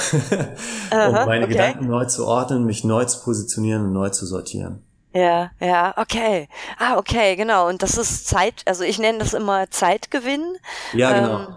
um 0.92 1.12
meine 1.12 1.44
okay. 1.44 1.54
Gedanken 1.54 1.88
neu 1.88 2.04
zu 2.04 2.24
ordnen, 2.24 2.64
mich 2.64 2.84
neu 2.84 3.04
zu 3.04 3.20
positionieren 3.20 3.86
und 3.86 3.92
neu 3.92 4.10
zu 4.10 4.26
sortieren. 4.26 4.84
Ja, 5.12 5.50
ja, 5.58 5.92
okay. 5.96 6.48
Ah, 6.78 6.98
okay, 6.98 7.34
genau. 7.34 7.66
Und 7.66 7.82
das 7.82 7.98
ist 7.98 8.28
Zeit, 8.28 8.62
also 8.66 8.84
ich 8.84 9.00
nenne 9.00 9.18
das 9.18 9.34
immer 9.34 9.68
Zeitgewinn. 9.70 10.56
Ja, 10.92 11.12
genau. 11.12 11.38
Ähm, 11.40 11.56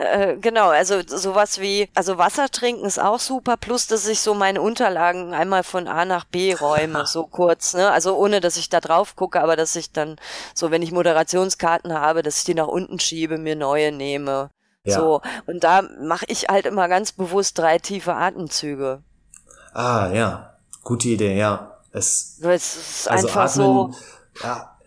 äh, 0.00 0.36
genau, 0.40 0.68
also 0.70 1.02
sowas 1.06 1.60
wie, 1.60 1.88
also 1.94 2.16
Wasser 2.16 2.48
trinken 2.48 2.86
ist 2.86 2.98
auch 2.98 3.20
super, 3.20 3.58
plus 3.58 3.86
dass 3.86 4.06
ich 4.08 4.20
so 4.20 4.32
meine 4.32 4.62
Unterlagen 4.62 5.34
einmal 5.34 5.62
von 5.62 5.88
A 5.88 6.06
nach 6.06 6.24
B 6.24 6.54
räume, 6.54 7.06
so 7.06 7.26
kurz, 7.30 7.74
ne? 7.74 7.90
Also 7.90 8.16
ohne, 8.16 8.40
dass 8.40 8.56
ich 8.56 8.70
da 8.70 8.80
drauf 8.80 9.14
gucke, 9.14 9.42
aber 9.42 9.56
dass 9.56 9.76
ich 9.76 9.92
dann, 9.92 10.16
so 10.54 10.70
wenn 10.70 10.80
ich 10.80 10.90
Moderationskarten 10.90 11.92
habe, 11.92 12.22
dass 12.22 12.38
ich 12.38 12.44
die 12.44 12.54
nach 12.54 12.66
unten 12.66 12.98
schiebe, 12.98 13.36
mir 13.36 13.56
neue 13.56 13.92
nehme. 13.92 14.50
Ja. 14.84 14.98
So, 14.98 15.20
und 15.46 15.62
da 15.64 15.82
mache 15.82 16.24
ich 16.28 16.48
halt 16.48 16.64
immer 16.64 16.88
ganz 16.88 17.12
bewusst 17.12 17.58
drei 17.58 17.78
tiefe 17.78 18.14
Atemzüge. 18.14 19.02
Ah, 19.74 20.08
ja. 20.12 20.54
Gute 20.82 21.08
Idee, 21.08 21.36
ja. 21.36 21.76
Es, 21.92 22.40
es 22.40 22.76
ist 22.76 23.10
also 23.10 23.26
einfach 23.26 23.42
atmen, 23.42 23.92
so. 23.92 23.94
Ja, 24.42 24.78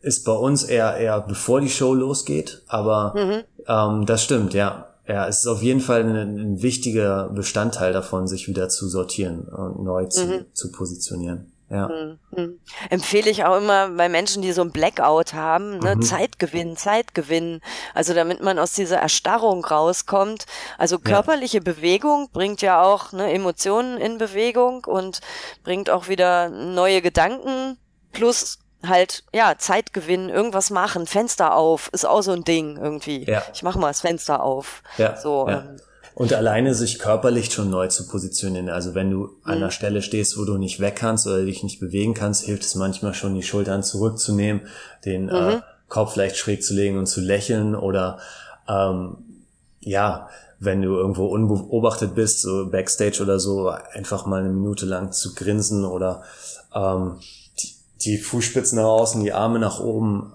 ist 0.00 0.24
bei 0.24 0.32
uns 0.32 0.64
eher 0.64 0.96
eher 0.96 1.20
bevor 1.20 1.60
die 1.60 1.68
Show 1.68 1.94
losgeht, 1.94 2.62
aber 2.68 3.14
mhm. 3.16 3.44
ähm, 3.66 4.06
das 4.06 4.22
stimmt, 4.22 4.54
ja. 4.54 4.86
Ja, 5.06 5.26
es 5.26 5.40
ist 5.40 5.46
auf 5.46 5.62
jeden 5.62 5.80
Fall 5.80 6.02
ein, 6.02 6.36
ein 6.36 6.62
wichtiger 6.62 7.30
Bestandteil 7.30 7.94
davon, 7.94 8.28
sich 8.28 8.46
wieder 8.46 8.68
zu 8.68 8.88
sortieren 8.88 9.48
und 9.48 9.82
neu 9.82 10.04
zu, 10.04 10.26
mhm. 10.26 10.46
zu 10.52 10.70
positionieren. 10.70 11.50
Ja. 11.70 11.88
Mhm. 12.34 12.60
Empfehle 12.88 13.30
ich 13.30 13.44
auch 13.44 13.58
immer 13.58 13.90
bei 13.90 14.08
Menschen, 14.08 14.42
die 14.42 14.52
so 14.52 14.62
ein 14.62 14.70
Blackout 14.70 15.34
haben, 15.34 15.78
ne, 15.78 15.96
mhm. 15.96 16.02
Zeit 16.02 16.38
gewinnen, 16.38 16.76
Zeit 16.76 17.14
gewinnen. 17.14 17.60
Also 17.94 18.14
damit 18.14 18.42
man 18.42 18.58
aus 18.58 18.72
dieser 18.72 18.98
Erstarrung 18.98 19.64
rauskommt. 19.64 20.46
Also 20.78 20.98
körperliche 20.98 21.58
ja. 21.58 21.64
Bewegung 21.64 22.30
bringt 22.32 22.62
ja 22.62 22.82
auch 22.82 23.12
ne, 23.12 23.32
Emotionen 23.32 23.98
in 23.98 24.16
Bewegung 24.16 24.84
und 24.86 25.20
bringt 25.62 25.90
auch 25.90 26.08
wieder 26.08 26.48
neue 26.48 27.02
Gedanken 27.02 27.76
plus 28.12 28.58
halt, 28.86 29.24
ja, 29.32 29.54
Zeit 29.58 29.92
gewinnen, 29.92 30.28
irgendwas 30.28 30.70
machen, 30.70 31.06
Fenster 31.06 31.54
auf, 31.54 31.90
ist 31.92 32.06
auch 32.06 32.22
so 32.22 32.32
ein 32.32 32.44
Ding 32.44 32.76
irgendwie. 32.76 33.24
Ja. 33.24 33.42
Ich 33.52 33.62
mache 33.62 33.78
mal 33.78 33.88
das 33.88 34.00
Fenster 34.00 34.42
auf. 34.42 34.82
Ja. 34.98 35.16
So, 35.16 35.48
ja. 35.48 35.60
Ähm, 35.60 35.76
und 36.14 36.32
alleine 36.32 36.74
sich 36.74 36.98
körperlich 36.98 37.52
schon 37.52 37.70
neu 37.70 37.86
zu 37.86 38.08
positionieren. 38.08 38.70
Also 38.70 38.96
wenn 38.96 39.08
du 39.08 39.36
an 39.44 39.58
einer 39.58 39.66
mhm. 39.66 39.70
Stelle 39.70 40.02
stehst, 40.02 40.36
wo 40.36 40.44
du 40.44 40.58
nicht 40.58 40.80
weg 40.80 40.96
kannst 40.96 41.28
oder 41.28 41.44
dich 41.44 41.62
nicht 41.62 41.78
bewegen 41.78 42.12
kannst, 42.12 42.44
hilft 42.44 42.64
es 42.64 42.74
manchmal 42.74 43.14
schon, 43.14 43.36
die 43.36 43.44
Schultern 43.44 43.84
zurückzunehmen, 43.84 44.62
den 45.04 45.28
äh, 45.28 45.40
mhm. 45.40 45.48
äh, 45.58 45.60
Kopf 45.88 46.16
leicht 46.16 46.36
schräg 46.36 46.64
zu 46.64 46.74
legen 46.74 46.98
und 46.98 47.06
zu 47.06 47.20
lächeln 47.20 47.76
oder 47.76 48.18
ähm, 48.68 49.18
ja, 49.78 50.28
wenn 50.58 50.82
du 50.82 50.96
irgendwo 50.96 51.26
unbeobachtet 51.26 52.16
bist, 52.16 52.42
so 52.42 52.68
Backstage 52.68 53.22
oder 53.22 53.38
so, 53.38 53.68
einfach 53.68 54.26
mal 54.26 54.40
eine 54.40 54.48
Minute 54.48 54.86
lang 54.86 55.12
zu 55.12 55.34
grinsen 55.34 55.84
oder 55.84 56.24
ähm, 56.74 57.20
die, 58.08 58.18
Fußspitzen 58.18 58.78
nach 58.78 58.84
außen, 58.84 59.22
die 59.22 59.32
Arme 59.32 59.58
nach 59.58 59.80
oben, 59.80 60.34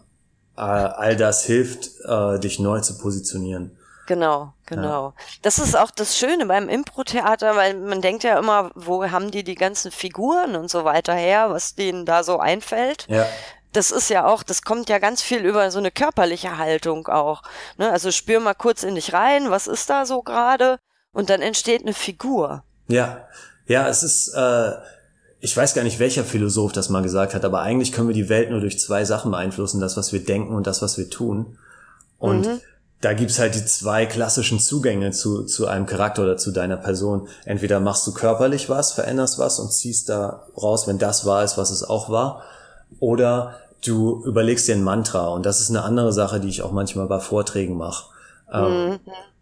äh, 0.55 0.61
all 0.61 1.15
das 1.15 1.43
hilft, 1.43 1.89
äh, 2.05 2.39
dich 2.39 2.59
neu 2.59 2.79
zu 2.81 2.97
positionieren. 2.97 3.77
Genau, 4.05 4.53
genau. 4.65 5.07
Ja. 5.07 5.13
Das 5.41 5.59
ist 5.59 5.77
auch 5.77 5.89
das 5.89 6.17
Schöne 6.17 6.45
beim 6.45 6.67
Impro-Theater, 6.67 7.55
weil 7.55 7.73
man 7.75 8.01
denkt 8.01 8.23
ja 8.23 8.37
immer, 8.37 8.71
wo 8.75 9.09
haben 9.09 9.31
die 9.31 9.43
die 9.43 9.55
ganzen 9.55 9.91
Figuren 9.91 10.55
und 10.55 10.69
so 10.69 10.83
weiter 10.83 11.13
her, 11.13 11.49
was 11.49 11.75
denen 11.75 12.05
da 12.05 12.23
so 12.23 12.39
einfällt. 12.39 13.07
Ja. 13.07 13.25
Das 13.71 13.91
ist 13.91 14.09
ja 14.09 14.25
auch, 14.27 14.43
das 14.43 14.61
kommt 14.61 14.89
ja 14.89 14.99
ganz 14.99 15.21
viel 15.21 15.45
über 15.45 15.71
so 15.71 15.79
eine 15.79 15.89
körperliche 15.89 16.57
Haltung 16.57 17.07
auch. 17.07 17.41
Ne? 17.77 17.89
Also 17.89 18.11
spür 18.11 18.39
mal 18.39 18.53
kurz 18.53 18.83
in 18.83 18.95
dich 18.95 19.13
rein, 19.13 19.49
was 19.49 19.67
ist 19.67 19.89
da 19.89 20.05
so 20.05 20.21
gerade? 20.21 20.79
Und 21.11 21.29
dann 21.29 21.41
entsteht 21.41 21.81
eine 21.81 21.93
Figur. 21.93 22.63
Ja, 22.87 23.27
ja, 23.65 23.87
es 23.87 24.03
ist, 24.03 24.33
äh, 24.35 24.71
ich 25.43 25.55
weiß 25.55 25.73
gar 25.73 25.83
nicht, 25.83 25.99
welcher 25.99 26.23
Philosoph 26.23 26.71
das 26.71 26.89
mal 26.89 27.03
gesagt 27.03 27.33
hat, 27.33 27.43
aber 27.45 27.61
eigentlich 27.61 27.91
können 27.91 28.07
wir 28.07 28.15
die 28.15 28.29
Welt 28.29 28.49
nur 28.49 28.61
durch 28.61 28.79
zwei 28.79 29.05
Sachen 29.05 29.31
beeinflussen, 29.31 29.81
das, 29.81 29.97
was 29.97 30.13
wir 30.13 30.23
denken 30.23 30.55
und 30.55 30.65
das, 30.65 30.81
was 30.81 30.97
wir 30.97 31.09
tun. 31.09 31.57
Und 32.17 32.47
mhm 32.47 32.61
da 33.03 33.11
gibt's 33.11 33.37
halt 33.37 33.53
die 33.53 33.65
zwei 33.65 34.05
klassischen 34.05 34.61
Zugänge 34.61 35.11
zu, 35.11 35.43
zu 35.43 35.67
einem 35.67 35.85
Charakter 35.85 36.23
oder 36.23 36.37
zu 36.37 36.51
deiner 36.51 36.77
Person. 36.77 37.27
Entweder 37.43 37.81
machst 37.81 38.07
du 38.07 38.13
körperlich 38.13 38.69
was, 38.69 38.93
veränderst 38.93 39.39
was 39.39 39.59
und 39.59 39.73
ziehst 39.73 40.07
da 40.07 40.45
raus, 40.55 40.87
wenn 40.87 40.99
das 40.99 41.25
wahr 41.25 41.43
ist, 41.43 41.57
was 41.57 41.69
es 41.69 41.83
auch 41.83 42.09
war. 42.09 42.43
Oder 42.99 43.55
du 43.85 44.23
überlegst 44.23 44.69
dir 44.69 44.75
ein 44.75 44.83
Mantra. 44.83 45.27
Und 45.27 45.45
das 45.45 45.59
ist 45.59 45.69
eine 45.69 45.83
andere 45.83 46.13
Sache, 46.13 46.39
die 46.39 46.47
ich 46.47 46.61
auch 46.61 46.71
manchmal 46.71 47.07
bei 47.07 47.19
Vorträgen 47.19 47.75
mache. 47.75 48.05
Ähm, 48.49 48.91
mhm. 48.91 48.99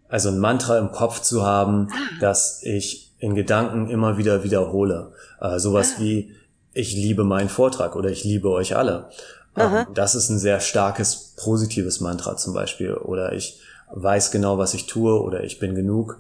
Also 0.10 0.30
ein 0.30 0.40
Mantra 0.40 0.80
im 0.80 0.92
Kopf 0.92 1.22
zu 1.22 1.46
haben, 1.46 1.90
das 2.20 2.64
ich 2.64 3.11
in 3.22 3.36
Gedanken 3.36 3.88
immer 3.90 4.18
wieder 4.18 4.44
wiederhole. 4.44 5.14
Äh, 5.40 5.60
sowas 5.60 5.94
ah. 5.96 6.02
wie, 6.02 6.36
ich 6.74 6.94
liebe 6.94 7.24
meinen 7.24 7.50
Vortrag 7.50 7.96
oder 7.96 8.10
ich 8.10 8.24
liebe 8.24 8.50
euch 8.50 8.76
alle. 8.76 9.10
Ähm, 9.56 9.86
das 9.94 10.16
ist 10.16 10.30
ein 10.30 10.40
sehr 10.40 10.60
starkes 10.60 11.36
positives 11.38 12.02
Mantra 12.02 12.36
zum 12.36 12.54
Beispiel. 12.54 12.94
Oder 12.94 13.34
ich 13.34 13.62
weiß 13.94 14.32
genau, 14.32 14.58
was 14.58 14.74
ich 14.74 14.88
tue 14.88 15.22
oder 15.22 15.44
ich 15.44 15.60
bin 15.60 15.76
genug. 15.76 16.18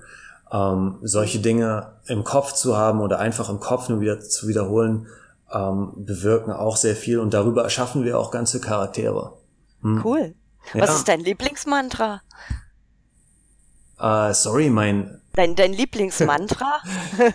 Ähm, 0.51 0.99
solche 1.01 1.39
Dinge 1.39 1.93
im 2.05 2.23
Kopf 2.23 2.53
zu 2.53 2.77
haben 2.77 3.01
oder 3.01 3.19
einfach 3.19 3.49
im 3.49 3.59
Kopf 3.59 3.89
nur 3.89 3.99
wieder 3.99 4.19
zu 4.19 4.47
wiederholen, 4.47 5.07
ähm, 5.51 5.93
bewirken 5.95 6.51
auch 6.51 6.77
sehr 6.77 6.95
viel 6.95 7.19
und 7.19 7.33
darüber 7.33 7.63
erschaffen 7.63 8.03
wir 8.03 8.19
auch 8.19 8.31
ganze 8.31 8.61
Charaktere. 8.61 9.33
Hm. 9.81 10.01
Cool. 10.03 10.35
Was 10.73 10.89
ja. 10.89 10.95
ist 10.95 11.07
dein 11.07 11.21
Lieblingsmantra? 11.21 12.21
Uh, 14.01 14.33
sorry, 14.33 14.69
mein 14.69 15.21
Dein, 15.33 15.55
dein 15.55 15.71
Lieblingsmantra? 15.71 16.81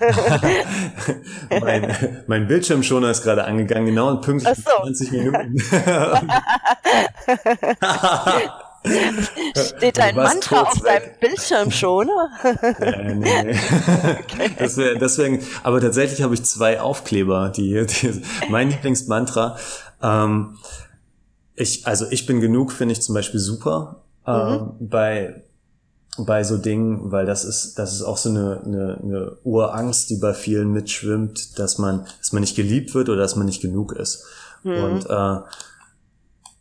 mein, 1.63 1.97
mein 2.27 2.47
Bildschirmschoner 2.47 3.11
ist 3.11 3.23
gerade 3.23 3.45
angegangen, 3.45 3.87
genau 3.87 4.11
in 4.11 4.21
pünktlich 4.21 4.59
so. 4.59 4.83
20 4.83 5.13
Minuten. 5.13 5.59
Steht 9.57 9.97
dein 9.97 10.15
Mantra 10.15 10.63
auf 10.63 10.79
deinem 10.81 11.09
Bildschirmschoner? 11.21 12.31
äh, 12.81 13.15
nee, 13.15 13.43
nee. 13.45 13.59
Okay. 14.21 14.51
Das 14.59 14.77
wär, 14.77 14.97
deswegen, 14.97 15.43
aber 15.63 15.81
tatsächlich 15.81 16.21
habe 16.23 16.35
ich 16.35 16.45
zwei 16.45 16.81
Aufkleber, 16.81 17.49
die, 17.49 17.87
die 17.87 18.21
mein 18.51 18.69
Lieblingsmantra. 18.71 19.57
Ähm, 20.03 20.59
ich, 21.55 21.87
also 21.87 22.05
ich 22.11 22.27
bin 22.27 22.43
genug, 22.43 22.73
finde 22.73 22.93
ich 22.93 23.01
zum 23.01 23.15
Beispiel 23.15 23.41
super. 23.41 24.03
Ähm, 24.27 24.75
mhm. 24.79 24.89
bei 24.89 25.46
bei 26.19 26.45
so 26.45 26.57
Dingen, 26.57 27.13
weil 27.13 27.27
das 27.27 27.45
ist, 27.45 27.79
das 27.79 27.93
ist 27.93 28.03
auch 28.03 28.17
so 28.17 28.31
eine, 28.31 28.63
eine, 28.65 28.99
eine 29.03 29.37
Urangst, 29.45 30.11
die 30.11 30.17
bei 30.17 30.35
vielen 30.35 30.73
mitschwimmt, 30.73 31.59
dass 31.59 31.79
man, 31.79 32.07
dass 32.19 32.33
man 32.33 32.41
nicht 32.41 32.57
geliebt 32.57 32.95
wird 32.95 33.09
oder 33.09 33.21
dass 33.21 33.37
man 33.37 33.47
nicht 33.47 33.61
genug 33.61 33.93
ist. 33.93 34.25
Mhm. 34.63 34.85
Und, 34.85 35.11
äh, 35.11 35.41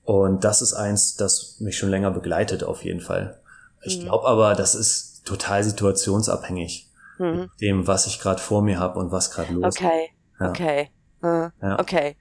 und 0.04 0.44
das 0.44 0.62
ist 0.62 0.74
eins, 0.74 1.16
das 1.16 1.60
mich 1.60 1.78
schon 1.78 1.90
länger 1.90 2.12
begleitet, 2.12 2.64
auf 2.64 2.84
jeden 2.84 3.02
Fall. 3.02 3.40
Ich 3.82 4.00
mhm. 4.00 4.04
glaube 4.06 4.28
aber, 4.28 4.56
das 4.56 4.76
ist 4.76 5.26
total 5.26 5.64
situationsabhängig. 5.64 6.92
Mhm. 7.18 7.50
Dem, 7.62 7.88
was 7.88 8.08
ich 8.08 8.20
gerade 8.20 8.42
vor 8.42 8.62
mir 8.62 8.80
habe 8.80 9.00
und 9.00 9.12
was 9.12 9.32
gerade 9.32 9.54
los 9.54 9.76
okay. 9.76 10.06
ist. 10.06 10.42
Ja. 10.42 10.50
Okay. 10.50 10.90
Okay. 11.22 11.50
Ja. 11.62 11.80
Okay. 11.80 12.16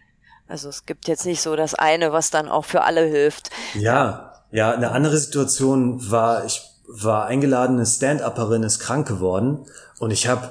Also 0.47 0.68
es 0.68 0.87
gibt 0.87 1.09
jetzt 1.09 1.27
nicht 1.27 1.40
so 1.40 1.57
das 1.57 1.75
eine, 1.75 2.12
was 2.12 2.31
dann 2.31 2.49
auch 2.49 2.64
für 2.64 2.83
alle 2.83 3.03
hilft. 3.03 3.51
Ja, 3.75 4.44
ja, 4.51 4.70
eine 4.73 4.92
andere 4.92 5.16
Situation 5.16 6.11
war, 6.11 6.44
ich 6.44 6.62
war 6.87 7.27
eingeladen, 7.27 7.77
eine 7.77 7.87
Stand-Upperin 7.87 8.62
ist 8.62 8.79
krank 8.79 9.09
geworden 9.09 9.66
und 9.99 10.11
ich 10.11 10.29
habe 10.29 10.51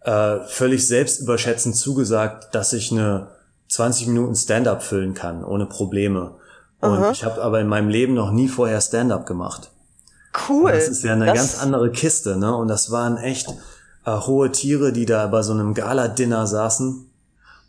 äh, 0.00 0.46
völlig 0.46 0.86
selbstüberschätzend 0.86 1.76
zugesagt, 1.76 2.54
dass 2.54 2.72
ich 2.72 2.92
eine 2.92 3.28
20 3.68 4.08
Minuten 4.08 4.34
Stand-up 4.34 4.82
füllen 4.82 5.14
kann, 5.14 5.44
ohne 5.44 5.66
Probleme. 5.66 6.34
Und 6.80 6.98
Aha. 6.98 7.10
ich 7.12 7.24
habe 7.24 7.40
aber 7.40 7.60
in 7.60 7.68
meinem 7.68 7.88
Leben 7.88 8.14
noch 8.14 8.32
nie 8.32 8.48
vorher 8.48 8.80
Stand-up 8.80 9.26
gemacht. 9.26 9.70
Cool. 10.48 10.66
Und 10.66 10.74
das 10.74 10.88
ist 10.88 11.04
ja 11.04 11.12
eine 11.12 11.26
das 11.26 11.34
ganz 11.34 11.62
andere 11.62 11.90
Kiste, 11.90 12.36
ne? 12.36 12.54
Und 12.56 12.68
das 12.68 12.90
waren 12.90 13.16
echt 13.18 13.48
äh, 14.04 14.12
hohe 14.12 14.50
Tiere, 14.50 14.92
die 14.92 15.06
da 15.06 15.26
bei 15.26 15.42
so 15.42 15.52
einem 15.52 15.74
Gala-Dinner 15.74 16.46
saßen. 16.46 17.10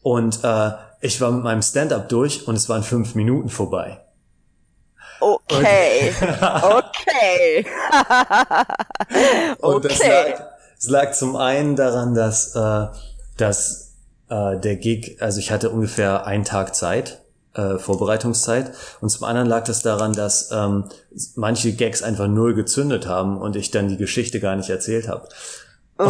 Und 0.01 0.43
äh, 0.43 0.71
ich 1.01 1.19
war 1.21 1.31
mit 1.31 1.43
meinem 1.43 1.61
Stand-up 1.61 2.09
durch 2.09 2.47
und 2.47 2.55
es 2.55 2.69
waren 2.69 2.83
fünf 2.83 3.15
Minuten 3.15 3.49
vorbei. 3.49 4.01
Okay. 5.23 6.13
Okay. 6.61 7.65
Und 9.59 9.85
das 9.85 9.99
lag, 9.99 10.43
es 10.77 10.89
lag 10.89 11.11
zum 11.13 11.35
einen 11.37 11.75
daran, 11.77 12.13
dass, 12.13 12.55
äh, 12.55 12.87
dass 13.37 13.93
äh, 14.29 14.57
der 14.57 14.75
Gig, 14.75 15.17
also 15.21 15.39
ich 15.39 15.51
hatte 15.51 15.69
ungefähr 15.69 16.25
einen 16.25 16.43
Tag 16.43 16.75
Zeit, 16.75 17.21
äh, 17.53 17.77
Vorbereitungszeit. 17.77 18.73
Und 18.99 19.09
zum 19.09 19.23
anderen 19.25 19.47
lag 19.47 19.63
das 19.63 19.81
daran, 19.81 20.13
dass 20.13 20.51
ähm, 20.51 20.85
manche 21.35 21.73
Gags 21.73 22.03
einfach 22.03 22.27
null 22.27 22.53
gezündet 22.53 23.07
haben 23.07 23.37
und 23.37 23.55
ich 23.55 23.71
dann 23.71 23.87
die 23.87 23.97
Geschichte 23.97 24.39
gar 24.39 24.55
nicht 24.55 24.69
erzählt 24.69 25.07
habe. 25.07 25.27
Uh 25.99 26.09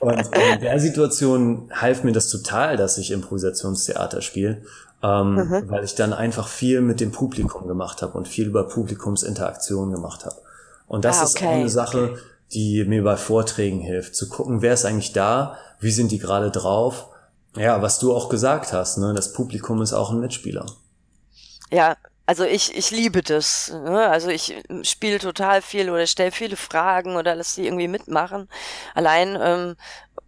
und 0.00 0.36
in 0.36 0.60
der 0.60 0.80
Situation 0.80 1.70
half 1.72 2.02
mir 2.02 2.12
das 2.12 2.28
total, 2.28 2.76
dass 2.76 2.98
ich 2.98 3.10
Improvisationstheater 3.10 4.20
spiele, 4.22 4.62
ähm, 5.04 5.34
mhm. 5.34 5.70
weil 5.70 5.84
ich 5.84 5.94
dann 5.94 6.14
einfach 6.14 6.48
viel 6.48 6.80
mit 6.80 6.98
dem 6.98 7.12
Publikum 7.12 7.68
gemacht 7.68 8.00
habe 8.00 8.16
und 8.16 8.26
viel 8.26 8.46
über 8.46 8.66
Publikumsinteraktion 8.66 9.92
gemacht 9.92 10.24
habe. 10.24 10.36
Und 10.86 11.04
das 11.04 11.18
ah, 11.18 11.24
okay. 11.24 11.28
ist 11.28 11.42
eine 11.42 11.68
Sache, 11.68 12.10
okay. 12.12 12.20
die 12.54 12.84
mir 12.84 13.04
bei 13.04 13.16
Vorträgen 13.16 13.80
hilft, 13.80 14.16
zu 14.16 14.30
gucken, 14.30 14.62
wer 14.62 14.72
ist 14.72 14.86
eigentlich 14.86 15.12
da, 15.12 15.58
wie 15.78 15.90
sind 15.90 16.10
die 16.10 16.18
gerade 16.18 16.50
drauf. 16.50 17.08
Ja, 17.54 17.82
was 17.82 17.98
du 17.98 18.14
auch 18.14 18.30
gesagt 18.30 18.72
hast, 18.72 18.96
ne, 18.96 19.12
das 19.14 19.32
Publikum 19.34 19.82
ist 19.82 19.92
auch 19.92 20.10
ein 20.10 20.20
Mitspieler. 20.20 20.66
Ja, 21.70 21.96
also 22.26 22.44
ich, 22.44 22.74
ich 22.74 22.90
liebe 22.90 23.22
das. 23.22 23.70
Ne? 23.72 24.08
Also 24.08 24.28
ich 24.28 24.54
spiele 24.82 25.18
total 25.18 25.60
viel 25.60 25.90
oder 25.90 26.06
stelle 26.06 26.32
viele 26.32 26.56
Fragen 26.56 27.16
oder 27.16 27.34
lass 27.34 27.56
die 27.56 27.66
irgendwie 27.66 27.88
mitmachen. 27.88 28.48
Allein 28.94 29.38
ähm, 29.40 29.76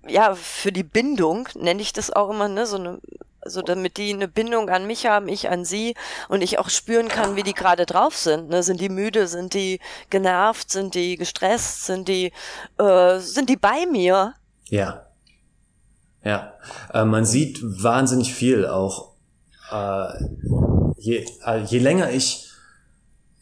ja 0.07 0.35
für 0.35 0.73
die 0.73 0.83
Bindung 0.83 1.49
nenne 1.55 1.81
ich 1.81 1.95
das 1.95 2.11
auch 2.11 2.31
immer, 2.31 2.49
ne? 2.49 2.67
So 2.67 2.77
eine 2.77 3.01
so 3.49 3.63
damit 3.63 3.97
die 3.97 4.13
eine 4.13 4.29
Bindung 4.29 4.69
an 4.69 4.87
mich 4.87 5.07
haben, 5.07 5.29
ich 5.29 5.49
an 5.49 5.65
sie 5.65 5.95
und 6.29 6.43
ich 6.43 6.59
auch 6.59 6.71
spüren 6.71 7.09
kann, 7.09 7.37
wie 7.37 7.43
die 7.43 7.55
gerade 7.55 7.87
drauf 7.87 8.17
sind. 8.17 8.49
Ne? 8.49 8.63
Sind 8.63 8.81
die 8.81 8.89
müde, 8.89 9.27
sind 9.29 9.55
die 9.55 9.81
genervt, 10.11 10.71
sind 10.71 10.95
die 10.95 11.17
gestresst, 11.17 11.87
sind 11.87 12.09
die, 12.09 12.33
äh, 12.79 13.19
sind 13.19 13.49
die 13.49 13.57
bei 13.57 13.87
mir? 13.91 14.35
Ja. 14.69 15.07
Ja. 16.25 16.55
Äh, 16.93 17.05
man 17.05 17.25
sieht 17.25 17.61
wahnsinnig 17.63 18.35
viel 18.35 18.67
auch. 18.67 19.13
Äh, 19.71 20.25
je, 20.99 21.27
äh, 21.45 21.63
je 21.65 21.79
länger 21.79 22.11
ich 22.11 22.51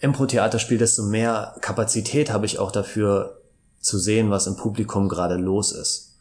Impro-Theater 0.00 0.58
spiele, 0.58 0.80
desto 0.80 1.02
mehr 1.02 1.56
Kapazität 1.60 2.30
habe 2.30 2.46
ich 2.46 2.58
auch 2.58 2.70
dafür 2.70 3.40
zu 3.80 3.98
sehen, 3.98 4.30
was 4.30 4.46
im 4.46 4.56
Publikum 4.56 5.08
gerade 5.08 5.36
los 5.36 5.72
ist. 5.72 6.18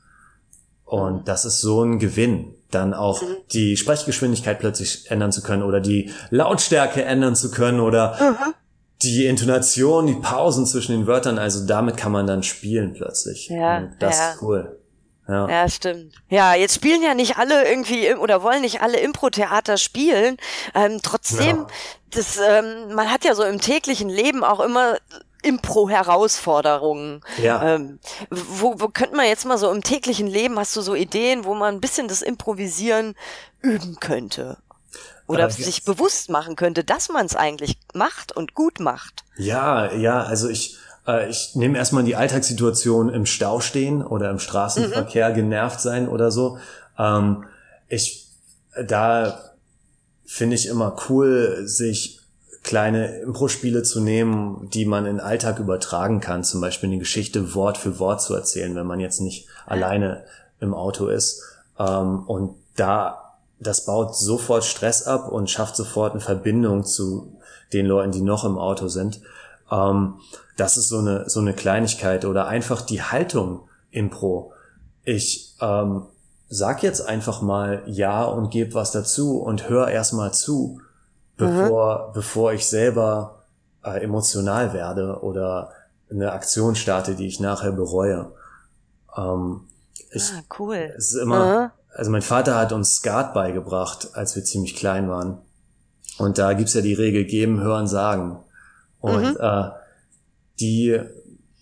Und 0.86 1.28
das 1.28 1.44
ist 1.46 1.60
so 1.60 1.84
ein 1.84 2.00
Gewinn 2.00 2.56
dann 2.74 2.94
auch 2.94 3.22
mhm. 3.22 3.38
die 3.52 3.78
Sprechgeschwindigkeit 3.78 4.60
plötzlich 4.60 5.10
ändern 5.10 5.32
zu 5.32 5.42
können 5.42 5.64
oder 5.64 5.80
die 5.80 6.12
Lautstärke 6.30 7.04
ändern 7.04 7.36
zu 7.36 7.52
können 7.52 7.80
oder 7.80 8.18
mhm. 8.20 8.54
die 9.02 9.26
Intonation, 9.26 10.08
die 10.08 10.16
Pausen 10.16 10.66
zwischen 10.66 10.94
den 10.94 11.08
Wörtern. 11.08 11.40
Also 11.40 11.66
damit 11.66 11.98
kann 11.98 12.12
man 12.12 12.28
dann 12.28 12.44
spielen 12.44 12.94
plötzlich. 12.94 13.50
Ja, 13.50 13.78
Und 13.78 13.96
das 14.00 14.18
ja. 14.18 14.32
ist 14.32 14.42
cool. 14.42 14.80
Ja. 15.28 15.48
ja, 15.48 15.70
stimmt. 15.70 16.14
Ja, 16.30 16.54
jetzt 16.54 16.76
spielen 16.76 17.02
ja 17.02 17.14
nicht 17.14 17.38
alle 17.38 17.66
irgendwie 17.68 18.14
oder 18.14 18.44
wollen 18.44 18.62
nicht 18.62 18.82
alle 18.82 19.00
Impro-Theater 19.00 19.78
spielen. 19.78 20.36
Ähm, 20.76 21.00
trotzdem, 21.02 21.58
ja. 21.60 21.68
das, 22.12 22.38
ähm, 22.38 22.94
man 22.94 23.10
hat 23.10 23.24
ja 23.24 23.34
so 23.34 23.44
im 23.44 23.62
täglichen 23.62 24.10
Leben 24.10 24.44
auch 24.44 24.60
immer 24.60 24.98
Impro-Herausforderungen. 25.44 27.22
Ja. 27.42 27.76
Ähm, 27.76 28.00
wo, 28.30 28.80
wo 28.80 28.88
könnte 28.88 29.16
man 29.16 29.28
jetzt 29.28 29.46
mal 29.46 29.58
so 29.58 29.72
im 29.72 29.84
täglichen 29.84 30.28
Leben, 30.28 30.58
hast 30.58 30.76
du 30.76 30.82
so 30.82 30.96
Ideen, 30.96 31.46
wo 31.46 31.54
man 31.54 31.76
ein 31.76 31.82
bisschen 31.82 32.08
das 32.08 32.22
Improvisieren 32.22 33.16
üben 33.62 33.98
könnte? 34.00 34.58
Oder 35.26 35.50
sich 35.50 35.86
bewusst 35.86 36.30
machen 36.30 36.56
könnte, 36.56 36.84
dass 36.84 37.10
man 37.10 37.26
es 37.26 37.36
eigentlich 37.36 37.78
macht 37.94 38.36
und 38.36 38.54
gut 38.54 38.80
macht. 38.80 39.24
Ja, 39.38 39.92
ja, 39.94 40.22
also 40.24 40.50
ich, 40.50 40.78
äh, 41.08 41.30
ich 41.30 41.56
nehme 41.56 41.78
erstmal 41.78 42.04
die 42.04 42.16
Alltagssituation 42.16 43.10
im 43.10 43.26
Stau 43.26 43.62
stehen 43.62 44.06
oder 44.06 44.30
im 44.30 44.40
Straßenverkehr 44.40 45.30
mhm. 45.30 45.36
genervt 45.36 45.80
sein 45.80 46.10
oder 46.10 46.30
so. 46.30 46.58
Ähm, 47.00 47.46
ich, 47.88 48.28
da 48.86 49.54
finde 50.26 50.56
ich 50.56 50.68
immer 50.68 50.96
cool, 51.08 51.62
sich 51.66 52.20
kleine 52.64 53.20
Impro-Spiele 53.20 53.84
zu 53.84 54.00
nehmen, 54.00 54.70
die 54.74 54.86
man 54.86 55.06
in 55.06 55.18
den 55.18 55.26
Alltag 55.26 55.60
übertragen 55.60 56.22
kann, 56.22 56.44
zum 56.44 56.62
Beispiel 56.62 56.90
eine 56.90 56.98
Geschichte 56.98 57.54
Wort 57.56 57.78
für 57.78 58.00
Wort 58.00 58.22
zu 58.22 58.34
erzählen, 58.34 58.74
wenn 58.76 58.88
man 58.88 59.00
jetzt 59.00 59.20
nicht 59.20 59.48
alleine 59.66 60.24
im 60.60 60.74
Auto 60.74 61.08
ist. 61.08 61.44
Ähm, 61.78 62.24
und 62.26 62.56
da, 62.76 63.36
das 63.60 63.86
baut 63.86 64.16
sofort 64.16 64.64
Stress 64.64 65.06
ab 65.06 65.30
und 65.30 65.50
schafft 65.50 65.76
sofort 65.76 66.14
eine 66.14 66.22
Verbindung 66.22 66.86
zu 66.86 67.36
den 67.74 67.86
Leuten, 67.86 68.12
die 68.12 68.22
noch 68.22 68.46
im 68.46 68.58
Auto 68.58 68.88
sind. 68.88 69.22
Ähm, 69.70 70.16
das 70.56 70.78
ist 70.78 70.88
so 70.88 71.00
eine, 71.00 71.30
so 71.30 71.42
eine 71.42 71.54
Kleinigkeit 71.54 72.24
oder 72.24 72.48
einfach 72.48 72.82
die 72.82 73.02
Haltung 73.02 73.62
Impro. 73.92 74.54
Ich 75.04 75.56
ähm, 75.60 76.04
sag 76.48 76.82
jetzt 76.82 77.02
einfach 77.02 77.42
mal 77.42 77.84
ja 77.88 78.24
und 78.24 78.52
gebe 78.52 78.74
was 78.74 78.92
dazu 78.92 79.40
und 79.40 79.70
hör 79.70 79.90
erstmal 79.90 80.34
zu 80.34 80.80
bevor, 81.38 82.08
mhm. 82.08 82.14
bevor 82.14 82.54
ich 82.54 82.66
selber 82.68 83.44
äh, 83.84 84.04
emotional 84.04 84.74
werde 84.74 85.20
oder 85.22 85.72
eine 86.10 86.32
Aktion 86.32 86.76
starte, 86.76 87.16
die 87.16 87.28
ich 87.28 87.40
nachher 87.40 87.72
bereue. 87.72 88.32
Ähm, 89.18 89.62
ich, 90.12 90.32
ah, 90.32 90.44
cool. 90.60 90.94
Es 90.98 91.14
ist 91.14 91.22
immer, 91.22 91.64
mhm. 91.64 91.72
also 91.96 92.12
mein 92.12 92.22
Vater 92.22 92.56
hat 92.56 92.72
uns 92.72 92.96
Skat 92.96 93.34
beigebracht, 93.34 94.10
als 94.14 94.36
wir 94.36 94.44
ziemlich 94.44 94.76
klein 94.76 95.10
waren. 95.10 95.40
Und 96.20 96.38
da 96.38 96.54
gibt's 96.54 96.76
ja 96.76 96.82
die 96.82 96.94
Regel 96.94 97.26
geben, 97.26 97.62
hören, 97.62 97.88
sagen. 97.88 98.40
Und 99.00 99.34
mhm. 99.34 99.38
äh, 99.40 99.70
die 100.60 101.00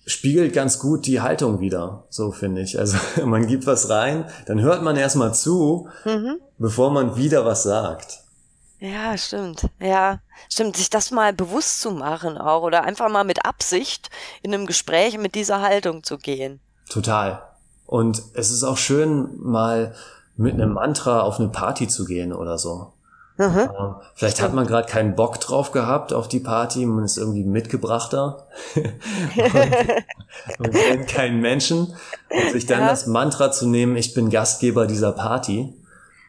spiegelt 0.05 0.53
ganz 0.53 0.79
gut 0.79 1.05
die 1.05 1.21
Haltung 1.21 1.59
wieder, 1.59 2.03
so 2.09 2.31
finde 2.31 2.61
ich. 2.61 2.77
Also 2.77 2.97
man 3.25 3.47
gibt 3.47 3.65
was 3.65 3.89
rein, 3.89 4.25
dann 4.45 4.61
hört 4.61 4.83
man 4.83 4.97
erstmal 4.97 5.33
zu, 5.33 5.87
mhm. 6.05 6.39
bevor 6.57 6.91
man 6.91 7.15
wieder 7.15 7.45
was 7.45 7.63
sagt. 7.63 8.20
Ja, 8.81 9.15
stimmt. 9.15 9.69
Ja, 9.79 10.19
stimmt. 10.51 10.75
Sich 10.75 10.89
das 10.89 11.11
mal 11.11 11.33
bewusst 11.33 11.81
zu 11.81 11.91
machen 11.91 12.39
auch 12.39 12.63
oder 12.63 12.83
einfach 12.83 13.09
mal 13.09 13.23
mit 13.23 13.45
Absicht 13.45 14.09
in 14.41 14.53
einem 14.53 14.65
Gespräch 14.65 15.19
mit 15.19 15.35
dieser 15.35 15.61
Haltung 15.61 16.03
zu 16.03 16.17
gehen. 16.17 16.59
Total. 16.89 17.43
Und 17.85 18.23
es 18.33 18.49
ist 18.49 18.63
auch 18.63 18.77
schön, 18.77 19.29
mal 19.39 19.93
mit 20.35 20.55
einem 20.55 20.73
Mantra 20.73 21.21
auf 21.21 21.39
eine 21.39 21.49
Party 21.49 21.87
zu 21.87 22.05
gehen 22.05 22.33
oder 22.33 22.57
so. 22.57 22.91
Mhm. 23.37 23.69
Ähm, 23.79 23.95
vielleicht 24.15 24.41
hat 24.41 24.53
man 24.53 24.65
gerade 24.65 24.87
keinen 24.87 25.15
Bock 25.15 25.39
drauf 25.39 25.71
gehabt 25.71 26.11
auf 26.11 26.27
die 26.27 26.39
Party, 26.39 26.85
man 26.87 27.03
ist 27.03 27.17
irgendwie 27.17 27.43
mitgebrachter 27.43 28.47
und, 28.75 30.67
und 30.67 30.73
kennt 30.73 31.07
keinen 31.07 31.39
Menschen. 31.39 31.93
Und 32.29 32.51
sich 32.51 32.65
dann 32.65 32.81
ja. 32.81 32.89
das 32.89 33.05
Mantra 33.05 33.51
zu 33.51 33.67
nehmen, 33.67 33.95
ich 33.95 34.15
bin 34.15 34.31
Gastgeber 34.31 34.87
dieser 34.87 35.11
Party. 35.11 35.71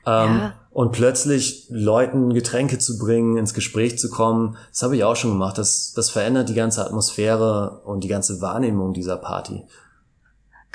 Ähm, 0.05 0.39
ja. 0.39 0.53
Und 0.73 0.93
plötzlich 0.93 1.67
Leuten 1.69 2.33
Getränke 2.33 2.79
zu 2.79 2.99
bringen, 2.99 3.37
ins 3.37 3.53
Gespräch 3.53 3.99
zu 3.99 4.09
kommen, 4.09 4.57
das 4.71 4.83
habe 4.83 4.97
ich 4.97 5.05
auch 5.05 5.17
schon 5.17 5.33
gemacht. 5.33 5.59
Das, 5.59 5.93
das 5.95 6.09
verändert 6.09 6.49
die 6.49 6.55
ganze 6.55 6.85
Atmosphäre 6.85 7.83
und 7.85 8.03
die 8.05 8.09
ganze 8.09 8.41
Wahrnehmung 8.41 8.95
dieser 8.95 9.19
Party. 9.19 9.67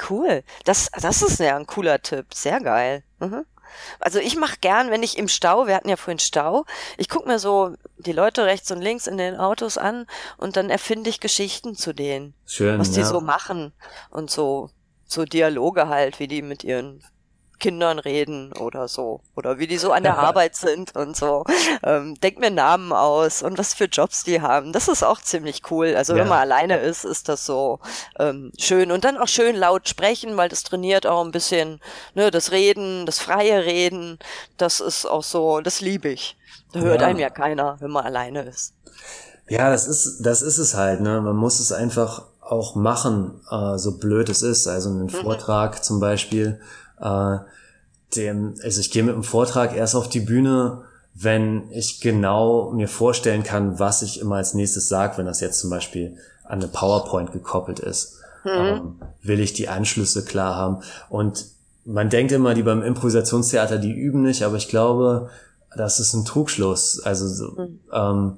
Cool. 0.09 0.43
Das, 0.65 0.89
das 1.01 1.23
ist 1.23 1.39
ja 1.39 1.55
ein 1.57 1.65
cooler 1.65 1.99
Tipp. 1.99 2.33
Sehr 2.33 2.59
geil. 2.59 3.03
Mhm. 3.19 3.43
Also 3.99 4.19
ich 4.19 4.37
mache 4.37 4.57
gern, 4.61 4.91
wenn 4.91 5.03
ich 5.03 5.17
im 5.17 5.27
Stau, 5.27 5.67
wir 5.67 5.75
hatten 5.75 5.89
ja 5.89 5.97
vorhin 5.97 6.19
Stau, 6.19 6.65
ich 6.97 7.09
gucke 7.09 7.27
mir 7.27 7.39
so 7.39 7.73
die 7.97 8.11
Leute 8.11 8.45
rechts 8.45 8.71
und 8.71 8.81
links 8.81 9.07
in 9.07 9.17
den 9.17 9.35
Autos 9.35 9.77
an 9.77 10.05
und 10.37 10.55
dann 10.55 10.69
erfinde 10.69 11.09
ich 11.09 11.19
Geschichten 11.19 11.75
zu 11.75 11.93
denen. 11.93 12.33
Schön. 12.45 12.79
Was 12.79 12.91
die 12.91 13.01
ja. 13.01 13.05
so 13.05 13.19
machen 13.19 13.73
und 14.09 14.29
so, 14.29 14.69
so 15.05 15.25
Dialoge 15.25 15.87
halt, 15.87 16.19
wie 16.19 16.27
die 16.27 16.41
mit 16.41 16.63
ihren 16.63 17.03
Kindern 17.59 17.99
reden 17.99 18.53
oder 18.53 18.87
so. 18.87 19.21
Oder 19.35 19.59
wie 19.59 19.67
die 19.67 19.77
so 19.77 19.91
an 19.91 20.03
der 20.03 20.17
Arbeit 20.17 20.55
sind 20.55 20.95
und 20.95 21.15
so. 21.15 21.43
Ähm, 21.83 22.19
denk 22.21 22.39
mir 22.39 22.51
Namen 22.51 22.91
aus 22.91 23.41
und 23.41 23.57
was 23.57 23.73
für 23.73 23.85
Jobs 23.85 24.23
die 24.23 24.41
haben. 24.41 24.73
Das 24.73 24.87
ist 24.87 25.03
auch 25.03 25.21
ziemlich 25.21 25.61
cool. 25.71 25.95
Also 25.95 26.13
ja. 26.13 26.21
wenn 26.21 26.27
man 26.27 26.39
alleine 26.39 26.77
ist, 26.77 27.05
ist 27.05 27.29
das 27.29 27.45
so 27.45 27.79
ähm, 28.19 28.51
schön. 28.57 28.91
Und 28.91 29.03
dann 29.03 29.17
auch 29.17 29.27
schön 29.27 29.55
laut 29.55 29.87
sprechen, 29.87 30.37
weil 30.37 30.49
das 30.49 30.63
trainiert 30.63 31.05
auch 31.05 31.23
ein 31.23 31.31
bisschen 31.31 31.79
ne, 32.15 32.31
das 32.31 32.51
Reden, 32.51 33.05
das 33.05 33.19
freie 33.19 33.65
Reden. 33.65 34.19
Das 34.57 34.79
ist 34.79 35.05
auch 35.05 35.23
so, 35.23 35.61
das 35.61 35.81
liebe 35.81 36.09
ich. 36.09 36.37
Da 36.73 36.79
hört 36.79 37.01
ja. 37.01 37.07
einem 37.07 37.19
ja 37.19 37.29
keiner, 37.29 37.77
wenn 37.79 37.91
man 37.91 38.05
alleine 38.05 38.43
ist. 38.43 38.73
Ja, 39.49 39.69
das 39.69 39.87
ist, 39.87 40.21
das 40.21 40.41
ist 40.41 40.57
es 40.57 40.75
halt, 40.75 40.99
ne? 40.99 41.21
Man 41.21 41.35
muss 41.35 41.59
es 41.59 41.71
einfach 41.71 42.23
auch 42.41 42.75
machen, 42.75 43.41
äh, 43.49 43.77
so 43.77 43.97
blöd 43.97 44.29
es 44.29 44.41
ist. 44.41 44.67
Also 44.67 44.89
einen 44.89 45.03
mhm. 45.03 45.09
Vortrag 45.09 45.83
zum 45.83 45.99
Beispiel 45.99 46.59
äh, 46.99 47.37
dem, 48.15 48.55
also 48.63 48.79
ich 48.79 48.91
gehe 48.91 49.03
mit 49.03 49.15
dem 49.15 49.23
Vortrag 49.23 49.75
erst 49.75 49.95
auf 49.95 50.09
die 50.09 50.19
Bühne, 50.19 50.83
wenn 51.13 51.71
ich 51.71 51.99
genau 51.99 52.71
mir 52.71 52.87
vorstellen 52.87 53.43
kann, 53.43 53.79
was 53.79 54.01
ich 54.01 54.19
immer 54.21 54.35
als 54.35 54.53
nächstes 54.53 54.87
sage, 54.87 55.17
wenn 55.17 55.25
das 55.25 55.41
jetzt 55.41 55.59
zum 55.59 55.69
Beispiel 55.69 56.17
an 56.43 56.59
eine 56.59 56.67
PowerPoint 56.67 57.31
gekoppelt 57.31 57.79
ist. 57.79 58.19
Mhm. 58.43 58.51
Ähm, 58.51 58.95
will 59.23 59.39
ich 59.39 59.53
die 59.53 59.67
Anschlüsse 59.67 60.23
klar 60.23 60.55
haben. 60.55 60.83
Und 61.09 61.45
man 61.85 62.09
denkt 62.09 62.31
immer, 62.31 62.53
die 62.53 62.63
beim 62.63 62.83
Improvisationstheater, 62.83 63.77
die 63.77 63.93
üben 63.93 64.21
nicht, 64.21 64.43
aber 64.43 64.57
ich 64.57 64.67
glaube, 64.67 65.29
das 65.75 65.99
ist 65.99 66.13
ein 66.13 66.25
Trugschluss. 66.25 67.01
Also 67.03 67.51
mhm. 67.51 67.79
ähm, 67.91 68.37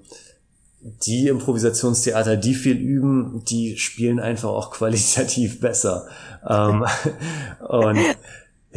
die 0.81 1.27
Improvisationstheater, 1.27 2.37
die 2.37 2.53
viel 2.53 2.77
üben, 2.77 3.43
die 3.45 3.77
spielen 3.77 4.19
einfach 4.19 4.49
auch 4.49 4.71
qualitativ 4.71 5.59
besser. 5.59 6.07
Ähm, 6.47 6.85
und 7.67 7.99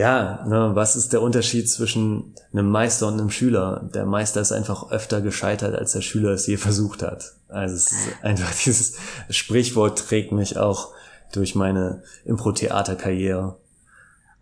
ja, 0.03 0.45
ne, 0.49 0.73
was 0.75 0.97
ist 0.97 1.13
der 1.13 1.23
Unterschied 1.23 1.71
zwischen 1.71 2.35
einem 2.53 2.69
Meister 2.69 3.07
und 3.07 3.21
einem 3.21 3.31
Schüler? 3.31 3.89
Der 3.95 4.05
Meister 4.05 4.41
ist 4.41 4.51
einfach 4.51 4.91
öfter 4.91 5.21
gescheitert, 5.21 5.77
als 5.77 5.93
der 5.93 6.01
Schüler 6.01 6.31
es 6.31 6.49
je 6.49 6.57
versucht 6.57 7.05
hat. 7.05 7.35
Also 7.47 7.77
es 7.77 7.93
ist 7.93 8.09
einfach 8.23 8.53
dieses 8.65 8.95
Sprichwort 9.31 10.01
trägt 10.01 10.33
mich 10.33 10.59
auch 10.59 10.89
durch 11.33 11.55
meine 11.55 12.03
Impro-Theater-Karriere. 12.25 13.55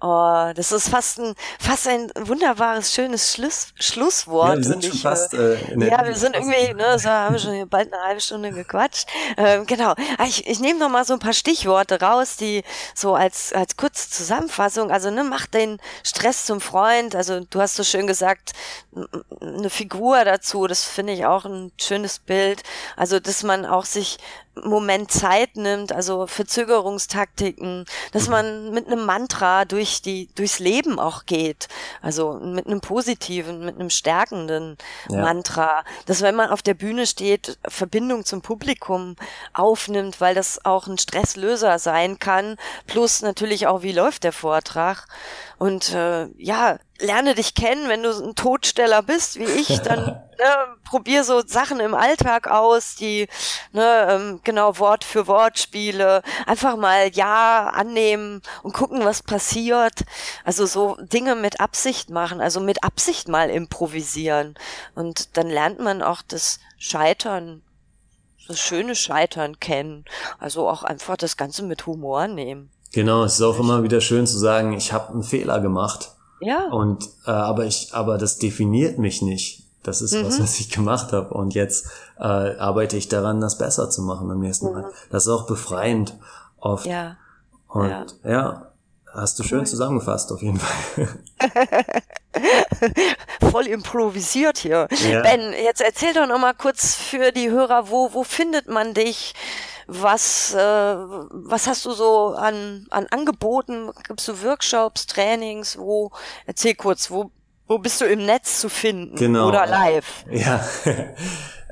Oh, 0.03 0.51
das 0.55 0.73
ist 0.73 0.89
fast 0.89 1.19
ein, 1.19 1.35
fast 1.59 1.87
ein 1.87 2.11
wunderbares, 2.19 2.95
schönes 2.95 3.35
Schluss, 3.35 3.69
Schlusswort. 3.75 4.49
Ja, 4.49 4.57
wir 4.57 4.65
sind 4.65 4.85
schon 4.85 4.95
ich, 4.95 5.03
fast, 5.03 5.35
äh, 5.35 5.59
ja, 5.77 6.07
wir 6.07 6.17
sind 6.17 6.35
irgendwie, 6.35 6.73
ne, 6.73 6.99
so 6.99 7.11
haben 7.11 7.35
wir 7.35 7.39
schon 7.39 7.69
bald 7.69 7.93
eine 7.93 8.03
halbe 8.03 8.21
Stunde 8.23 8.51
gequatscht. 8.51 9.07
Ähm, 9.37 9.67
genau. 9.67 9.91
Ah, 10.17 10.25
ich, 10.25 10.47
ich 10.47 10.59
nehme 10.59 10.79
noch 10.79 10.89
mal 10.89 11.05
so 11.05 11.13
ein 11.13 11.19
paar 11.19 11.35
Stichworte 11.35 12.01
raus, 12.01 12.37
die 12.37 12.65
so 12.95 13.15
als, 13.15 13.53
als 13.53 13.77
kurze 13.77 14.09
Zusammenfassung, 14.09 14.91
also, 14.91 15.11
ne, 15.11 15.23
mach 15.23 15.45
den 15.45 15.79
Stress 16.03 16.47
zum 16.47 16.63
Freund. 16.63 17.15
Also, 17.15 17.41
du 17.41 17.61
hast 17.61 17.77
so 17.77 17.85
schön 17.85 18.07
gesagt, 18.07 18.53
eine 19.43 19.69
Figur 19.69 20.25
dazu, 20.25 20.67
das 20.67 20.85
finde 20.85 21.13
ich 21.13 21.27
auch 21.27 21.45
ein 21.45 21.73
schönes 21.77 22.21
Bild. 22.21 22.63
Also, 22.97 23.21
dass 23.21 23.43
man 23.43 23.67
auch 23.67 23.85
sich 23.85 24.17
Moment 24.65 25.11
Zeit 25.11 25.57
nimmt, 25.57 25.93
also 25.93 26.27
Verzögerungstaktiken, 26.27 27.85
dass 28.13 28.27
mhm. 28.27 28.31
man 28.31 28.71
mit 28.71 28.87
einem 28.87 29.05
Mantra 29.05 29.65
durch 29.65 30.03
die, 30.03 30.29
durchs 30.35 30.59
Leben 30.59 30.99
auch 30.99 31.27
geht. 31.27 31.69
Also 32.03 32.35
mit 32.35 32.67
einem 32.67 32.81
positiven, 32.81 33.65
mit 33.65 33.77
einem 33.77 33.91
stärkenden 33.91 34.77
ja. 35.09 35.21
Mantra. 35.21 35.85
Dass 36.07 36.23
wenn 36.23 36.35
man 36.35 36.51
auf 36.51 36.63
der 36.63 36.75
Bühne 36.75 37.07
steht, 37.07 37.59
Verbindung 37.67 38.25
zum 38.25 38.43
Publikum 38.43 39.17
aufnimmt, 39.53 40.21
weil 40.21 40.35
das 40.35 40.65
auch 40.65 40.87
ein 40.87 40.99
Stresslöser 40.99 41.79
sein 41.79 42.19
kann. 42.19 42.57
Plus 42.87 43.23
natürlich 43.23 43.67
auch, 43.67 43.83
wie 43.83 43.93
läuft 43.93 44.25
der 44.25 44.33
Vortrag. 44.33 45.07
Und 45.59 45.93
äh, 45.93 46.29
ja, 46.39 46.79
lerne 47.01 47.35
dich 47.35 47.55
kennen, 47.55 47.89
wenn 47.89 48.03
du 48.03 48.11
ein 48.11 48.35
Todsteller 48.35 49.03
bist 49.03 49.39
wie 49.39 49.45
ich, 49.45 49.81
dann 49.81 50.05
ne, 50.39 50.77
probier 50.85 51.25
so 51.25 51.43
Sachen 51.47 51.81
im 51.81 51.95
Alltag 51.95 52.49
aus, 52.49 52.95
die 52.95 53.29
ne, 53.73 54.07
ähm, 54.11 54.41
genau 54.45 54.79
Wort 54.79 55.05
für 55.05 55.27
Wort 55.27 55.59
spiele, 55.59 56.23
einfach 56.47 56.77
mal 56.77 57.11
ja 57.13 57.71
annehmen 57.71 58.43
und 58.63 58.73
gucken, 58.73 59.05
was 59.05 59.23
passiert. 59.23 60.05
Also 60.45 60.67
so 60.67 60.97
Dinge 61.01 61.35
mit 61.35 61.61
Absicht 61.61 62.11
machen, 62.11 62.41
also 62.41 62.61
mit 62.61 62.85
Absicht 62.85 63.29
mal 63.29 63.51
improvisieren 63.51 64.55
und 64.95 65.37
dann 65.37 65.49
lernt 65.49 65.81
man 65.81 66.03
auch 66.03 66.23
das 66.27 66.61
Scheitern 66.79 67.63
das 68.49 68.59
schöne 68.59 68.97
Scheitern 68.97 69.61
kennen. 69.61 70.05
Also 70.41 70.69
auch 70.69 70.83
einfach 70.83 71.17
das 71.17 71.37
Ganze 71.37 71.63
mit 71.63 71.87
Humor 71.87 72.27
nehmen. 72.27 72.71
Genau, 72.93 73.23
es 73.23 73.35
ist 73.35 73.43
auch 73.43 73.61
immer 73.61 73.85
wieder 73.85 74.01
schön 74.01 74.27
zu 74.27 74.39
sagen, 74.39 74.73
ich 74.73 74.93
habe 74.93 75.13
einen 75.13 75.23
Fehler 75.23 75.61
gemacht 75.61 76.11
ja. 76.41 76.69
Und 76.71 77.09
äh, 77.27 77.31
aber 77.31 77.67
ich, 77.67 77.91
aber 77.93 78.19
das 78.19 78.39
definiert 78.39 78.99
mich 78.99 79.23
nicht. 79.23 79.65
Das 79.83 80.03
ist 80.03 80.15
mhm. 80.15 80.27
was, 80.27 80.41
was 80.41 80.61
ich 80.61 80.71
gemacht 80.71 81.13
habe. 81.13 81.33
Und 81.33 81.55
jetzt 81.55 81.87
äh, 82.19 82.23
arbeite 82.23 82.97
ich 82.97 83.09
daran, 83.09 83.41
das 83.41 83.59
besser 83.59 83.89
zu 83.91 84.03
machen 84.03 84.29
beim 84.29 84.41
nächsten 84.41 84.73
Mal. 84.73 84.83
Mhm. 84.83 84.87
Das 85.11 85.25
ist 85.25 85.33
auch 85.33 85.47
befreiend 85.47 86.15
oft. 86.59 86.87
Ja. 86.87 87.17
Und 87.69 87.89
ja, 87.89 88.31
ja 88.31 88.71
hast 89.13 89.39
du 89.39 89.43
schön 89.43 89.67
zusammengefasst, 89.67 90.33
auf 90.33 90.43
jeden 90.43 90.59
Fall. 90.59 91.09
Voll 93.51 93.67
improvisiert 93.67 94.59
hier. 94.59 94.87
Ja. 95.11 95.23
Ben, 95.23 95.53
jetzt 95.53 95.81
erzähl 95.81 96.13
doch 96.15 96.27
noch 96.27 96.39
mal 96.39 96.55
kurz 96.55 96.95
für 96.95 97.33
die 97.33 97.51
Hörer, 97.51 97.91
wo, 97.91 98.13
wo 98.13 98.23
findet 98.25 98.69
man 98.69 98.95
dich? 98.95 99.35
Was, 99.93 100.55
äh, 100.55 100.59
was 100.59 101.67
hast 101.67 101.85
du 101.85 101.91
so 101.91 102.37
an, 102.37 102.87
an 102.91 103.09
Angeboten? 103.11 103.91
Gibst 104.07 104.29
du 104.29 104.41
Workshops, 104.45 105.05
Trainings? 105.07 105.77
Wo, 105.77 106.13
erzähl 106.47 106.77
kurz, 106.77 107.11
wo, 107.11 107.33
wo 107.67 107.79
bist 107.79 108.01
du 108.01 108.05
im 108.05 108.25
Netz 108.25 108.61
zu 108.61 108.69
finden? 108.69 109.17
Genau. 109.17 109.49
Oder 109.49 109.67
live? 109.67 110.25
Ja. 110.31 110.65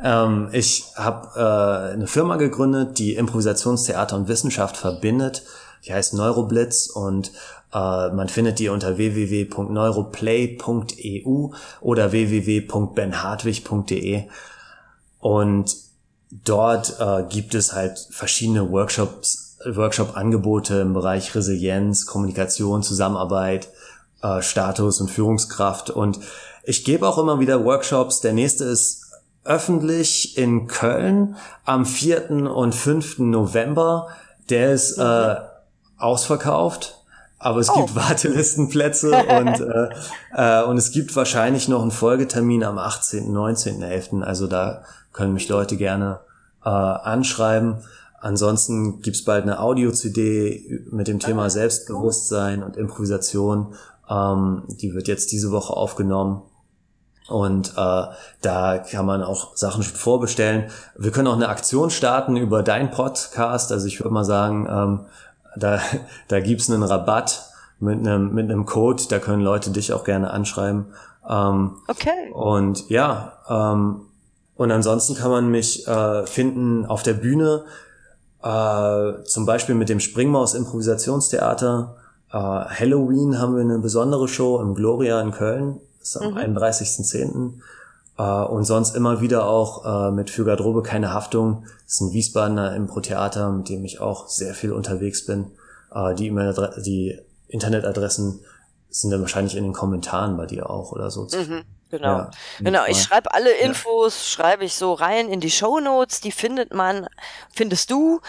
ähm, 0.02 0.48
ich 0.50 0.87
habe 0.96 1.28
äh, 1.37 1.92
eine 1.92 2.09
Firma 2.09 2.35
gegründet, 2.37 2.98
die 2.98 3.14
Improvisationstheater 3.14 4.16
und 4.16 4.26
Wissenschaft 4.26 4.76
verbindet. 4.76 5.44
Die 5.87 5.94
heißt 5.94 6.14
Neuroblitz 6.14 6.88
und 6.88 7.31
äh, 7.72 8.09
man 8.11 8.28
findet 8.28 8.59
die 8.59 8.68
unter 8.68 8.96
www.neuroplay.eu 8.96 11.50
oder 11.81 12.11
www.benhartwig.de. 12.11 14.24
Und 15.20 15.88
dort 16.31 16.99
äh, 17.01 17.25
gibt 17.29 17.55
es 17.55 17.73
halt 17.73 17.99
verschiedene 18.11 18.71
Workshops, 18.71 19.57
Workshop-Angebote 19.64 20.81
im 20.81 20.93
Bereich 20.93 21.35
Resilienz, 21.35 22.07
Kommunikation, 22.07 22.83
Zusammenarbeit, 22.83 23.69
äh, 24.23 24.43
Status 24.43 25.01
und 25.01 25.11
Führungskraft. 25.11 25.91
Und 25.91 26.21
ich 26.64 26.85
gebe 26.85 27.09
auch 27.09 27.19
immer 27.19 27.41
wieder 27.41 27.64
Workshops. 27.64 28.21
Der 28.21 28.33
nächste 28.33 28.64
ist 28.64 29.07
öffentlich 29.45 30.37
in 30.37 30.67
Köln 30.67 31.37
am 31.64 31.87
4. 31.87 32.31
und 32.31 32.75
5. 32.75 33.19
November. 33.21 34.09
Der 34.51 34.73
ist 34.73 34.99
äh, 34.99 35.37
ausverkauft. 35.97 36.95
Aber 37.41 37.61
es 37.61 37.71
oh. 37.71 37.75
gibt 37.75 37.95
Wartelistenplätze 37.95 39.11
und, 39.38 39.61
äh, 39.61 39.88
äh, 40.35 40.64
und 40.64 40.77
es 40.77 40.91
gibt 40.91 41.14
wahrscheinlich 41.14 41.69
noch 41.69 41.83
einen 41.83 41.93
Folgetermin 41.93 42.64
am 42.64 42.79
18., 42.79 43.33
19.11. 43.33 44.23
Also 44.23 44.47
da 44.47 44.83
können 45.12 45.35
mich 45.35 45.49
Leute 45.49 45.77
gerne 45.77 46.21
äh, 46.64 46.68
anschreiben. 46.68 47.77
Ansonsten 48.21 49.01
gibt's 49.01 49.25
bald 49.25 49.44
eine 49.44 49.61
Audio-CD 49.61 50.83
mit 50.90 51.07
dem 51.07 51.21
Thema 51.21 51.51
Selbstbewusstsein 51.51 52.62
und 52.62 52.77
Improvisation. 52.77 53.75
Ähm, 54.11 54.64
die 54.68 54.94
wird 54.94 55.07
jetzt 55.07 55.31
diese 55.31 55.53
Woche 55.53 55.73
aufgenommen. 55.73 56.42
Und 57.29 57.75
äh, 57.77 58.05
da 58.40 58.79
kann 58.79 59.07
man 59.07 59.23
auch 59.23 59.57
Sachen 59.57 59.83
vorbestellen. 59.83 60.71
Wir 60.97 61.11
können 61.11 61.29
auch 61.29 61.37
eine 61.37 61.49
Aktion 61.49 61.90
starten 61.90 62.37
über 62.37 62.62
dein 62.62 62.90
Podcast. 62.90 63.71
Also 63.71 63.87
ich 63.87 64.01
würde 64.01 64.14
mal 64.14 64.25
sagen, 64.25 64.66
ähm, 64.68 65.01
da, 65.57 65.81
da 66.29 66.40
gibt's 66.40 66.71
einen 66.71 66.83
Rabatt 66.83 67.53
mit 67.79 67.99
einem, 67.99 68.35
mit 68.35 68.51
einem 68.51 68.66
Code. 68.66 69.05
Da 69.11 69.18
können 69.18 69.42
Leute 69.42 69.71
dich 69.71 69.92
auch 69.92 70.05
gerne 70.05 70.31
anschreiben. 70.31 70.87
Ähm, 71.29 71.77
okay. 71.87 72.33
Und 72.33 72.88
ja, 72.88 73.35
ähm, 73.49 74.08
und 74.59 74.73
ansonsten 74.73 75.14
kann 75.14 75.31
man 75.31 75.51
mich 75.51 75.87
äh, 75.87 76.27
finden 76.27 76.85
auf 76.85 77.05
der 77.05 77.14
Bühne, 77.14 77.64
äh, 78.42 79.23
zum 79.23 79.47
Beispiel 79.47 79.77
mit 79.77 79.88
dem 79.88 80.01
Springmaus 80.01 80.55
Improvisationstheater. 80.55 81.97
Äh, 82.31 82.37
Halloween 82.37 83.38
haben 83.38 83.55
wir 83.55 83.62
eine 83.62 83.79
besondere 83.79 84.27
Show 84.27 84.61
im 84.61 84.75
Gloria 84.75 85.21
in 85.21 85.31
Köln, 85.31 85.81
das 86.01 86.09
ist 86.09 86.16
am 86.16 86.33
mhm. 86.33 86.57
31.10. 86.59 87.53
Äh, 88.18 88.23
und 88.23 88.64
sonst 88.64 88.97
immer 88.97 89.21
wieder 89.21 89.47
auch 89.47 90.09
äh, 90.09 90.11
mit 90.11 90.29
Für 90.29 90.44
Garderobe 90.44 90.83
keine 90.83 91.14
Haftung. 91.14 91.62
Das 91.85 91.94
ist 91.94 92.01
ein 92.01 92.12
Wiesbadener 92.12 92.75
Impro-Theater, 92.75 93.53
mit 93.53 93.68
dem 93.68 93.85
ich 93.85 94.01
auch 94.01 94.27
sehr 94.27 94.55
viel 94.55 94.73
unterwegs 94.73 95.25
bin. 95.25 95.53
Äh, 95.94 96.16
die 96.16 96.27
e 96.27 96.83
die 96.83 97.16
Internetadressen 97.47 98.40
sind 98.90 99.11
dann 99.12 99.21
wahrscheinlich 99.21 99.57
in 99.57 99.62
den 99.62 99.73
Kommentaren 99.73 100.37
bei 100.37 100.47
dir 100.47 100.68
auch 100.68 100.90
oder 100.90 101.12
so. 101.12 101.29
Mhm. 101.33 101.62
Genau. 101.90 102.18
Ja, 102.18 102.31
genau. 102.59 102.85
Ich 102.87 103.03
schreibe 103.03 103.33
alle 103.33 103.51
Infos, 103.51 104.16
ja. 104.16 104.42
schreibe 104.42 104.64
ich 104.64 104.74
so 104.74 104.92
rein 104.92 105.29
in 105.29 105.40
die 105.40 105.51
Show 105.51 105.81
Notes. 105.81 106.20
Die 106.20 106.33
findet 106.33 106.74
man, 106.74 107.07
findest 107.55 107.90
du 107.90 108.20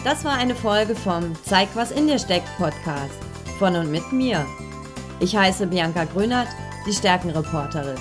Das 0.02 0.24
war 0.24 0.32
eine 0.32 0.54
Folge 0.54 0.94
vom 0.94 1.34
Zeig, 1.44 1.68
was 1.74 1.90
in 1.90 2.06
dir 2.06 2.18
steckt 2.18 2.48
Podcast 2.56 3.12
von 3.58 3.76
und 3.76 3.90
mit 3.90 4.10
mir. 4.12 4.46
Ich 5.20 5.36
heiße 5.36 5.66
Bianca 5.66 6.04
Grünert, 6.04 6.48
die 6.86 6.94
Stärkenreporterin. 6.94 7.98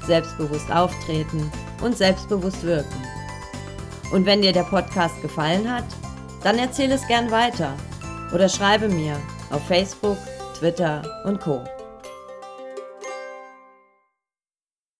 selbstbewusst 0.07 0.71
auftreten 0.71 1.51
und 1.83 1.95
selbstbewusst 1.95 2.63
wirken. 2.63 2.95
Und 4.11 4.25
wenn 4.25 4.41
dir 4.41 4.53
der 4.53 4.63
Podcast 4.63 5.21
gefallen 5.21 5.71
hat, 5.71 5.85
dann 6.47 6.59
erzähle 6.59 6.95
es 6.95 7.05
gern 7.07 7.29
weiter 7.29 7.75
oder 8.33 8.47
schreibe 8.47 8.87
mir 8.87 9.17
auf 9.51 9.67
Facebook, 9.67 10.17
Twitter 10.57 11.01
und 11.25 11.41
Co. 11.41 11.65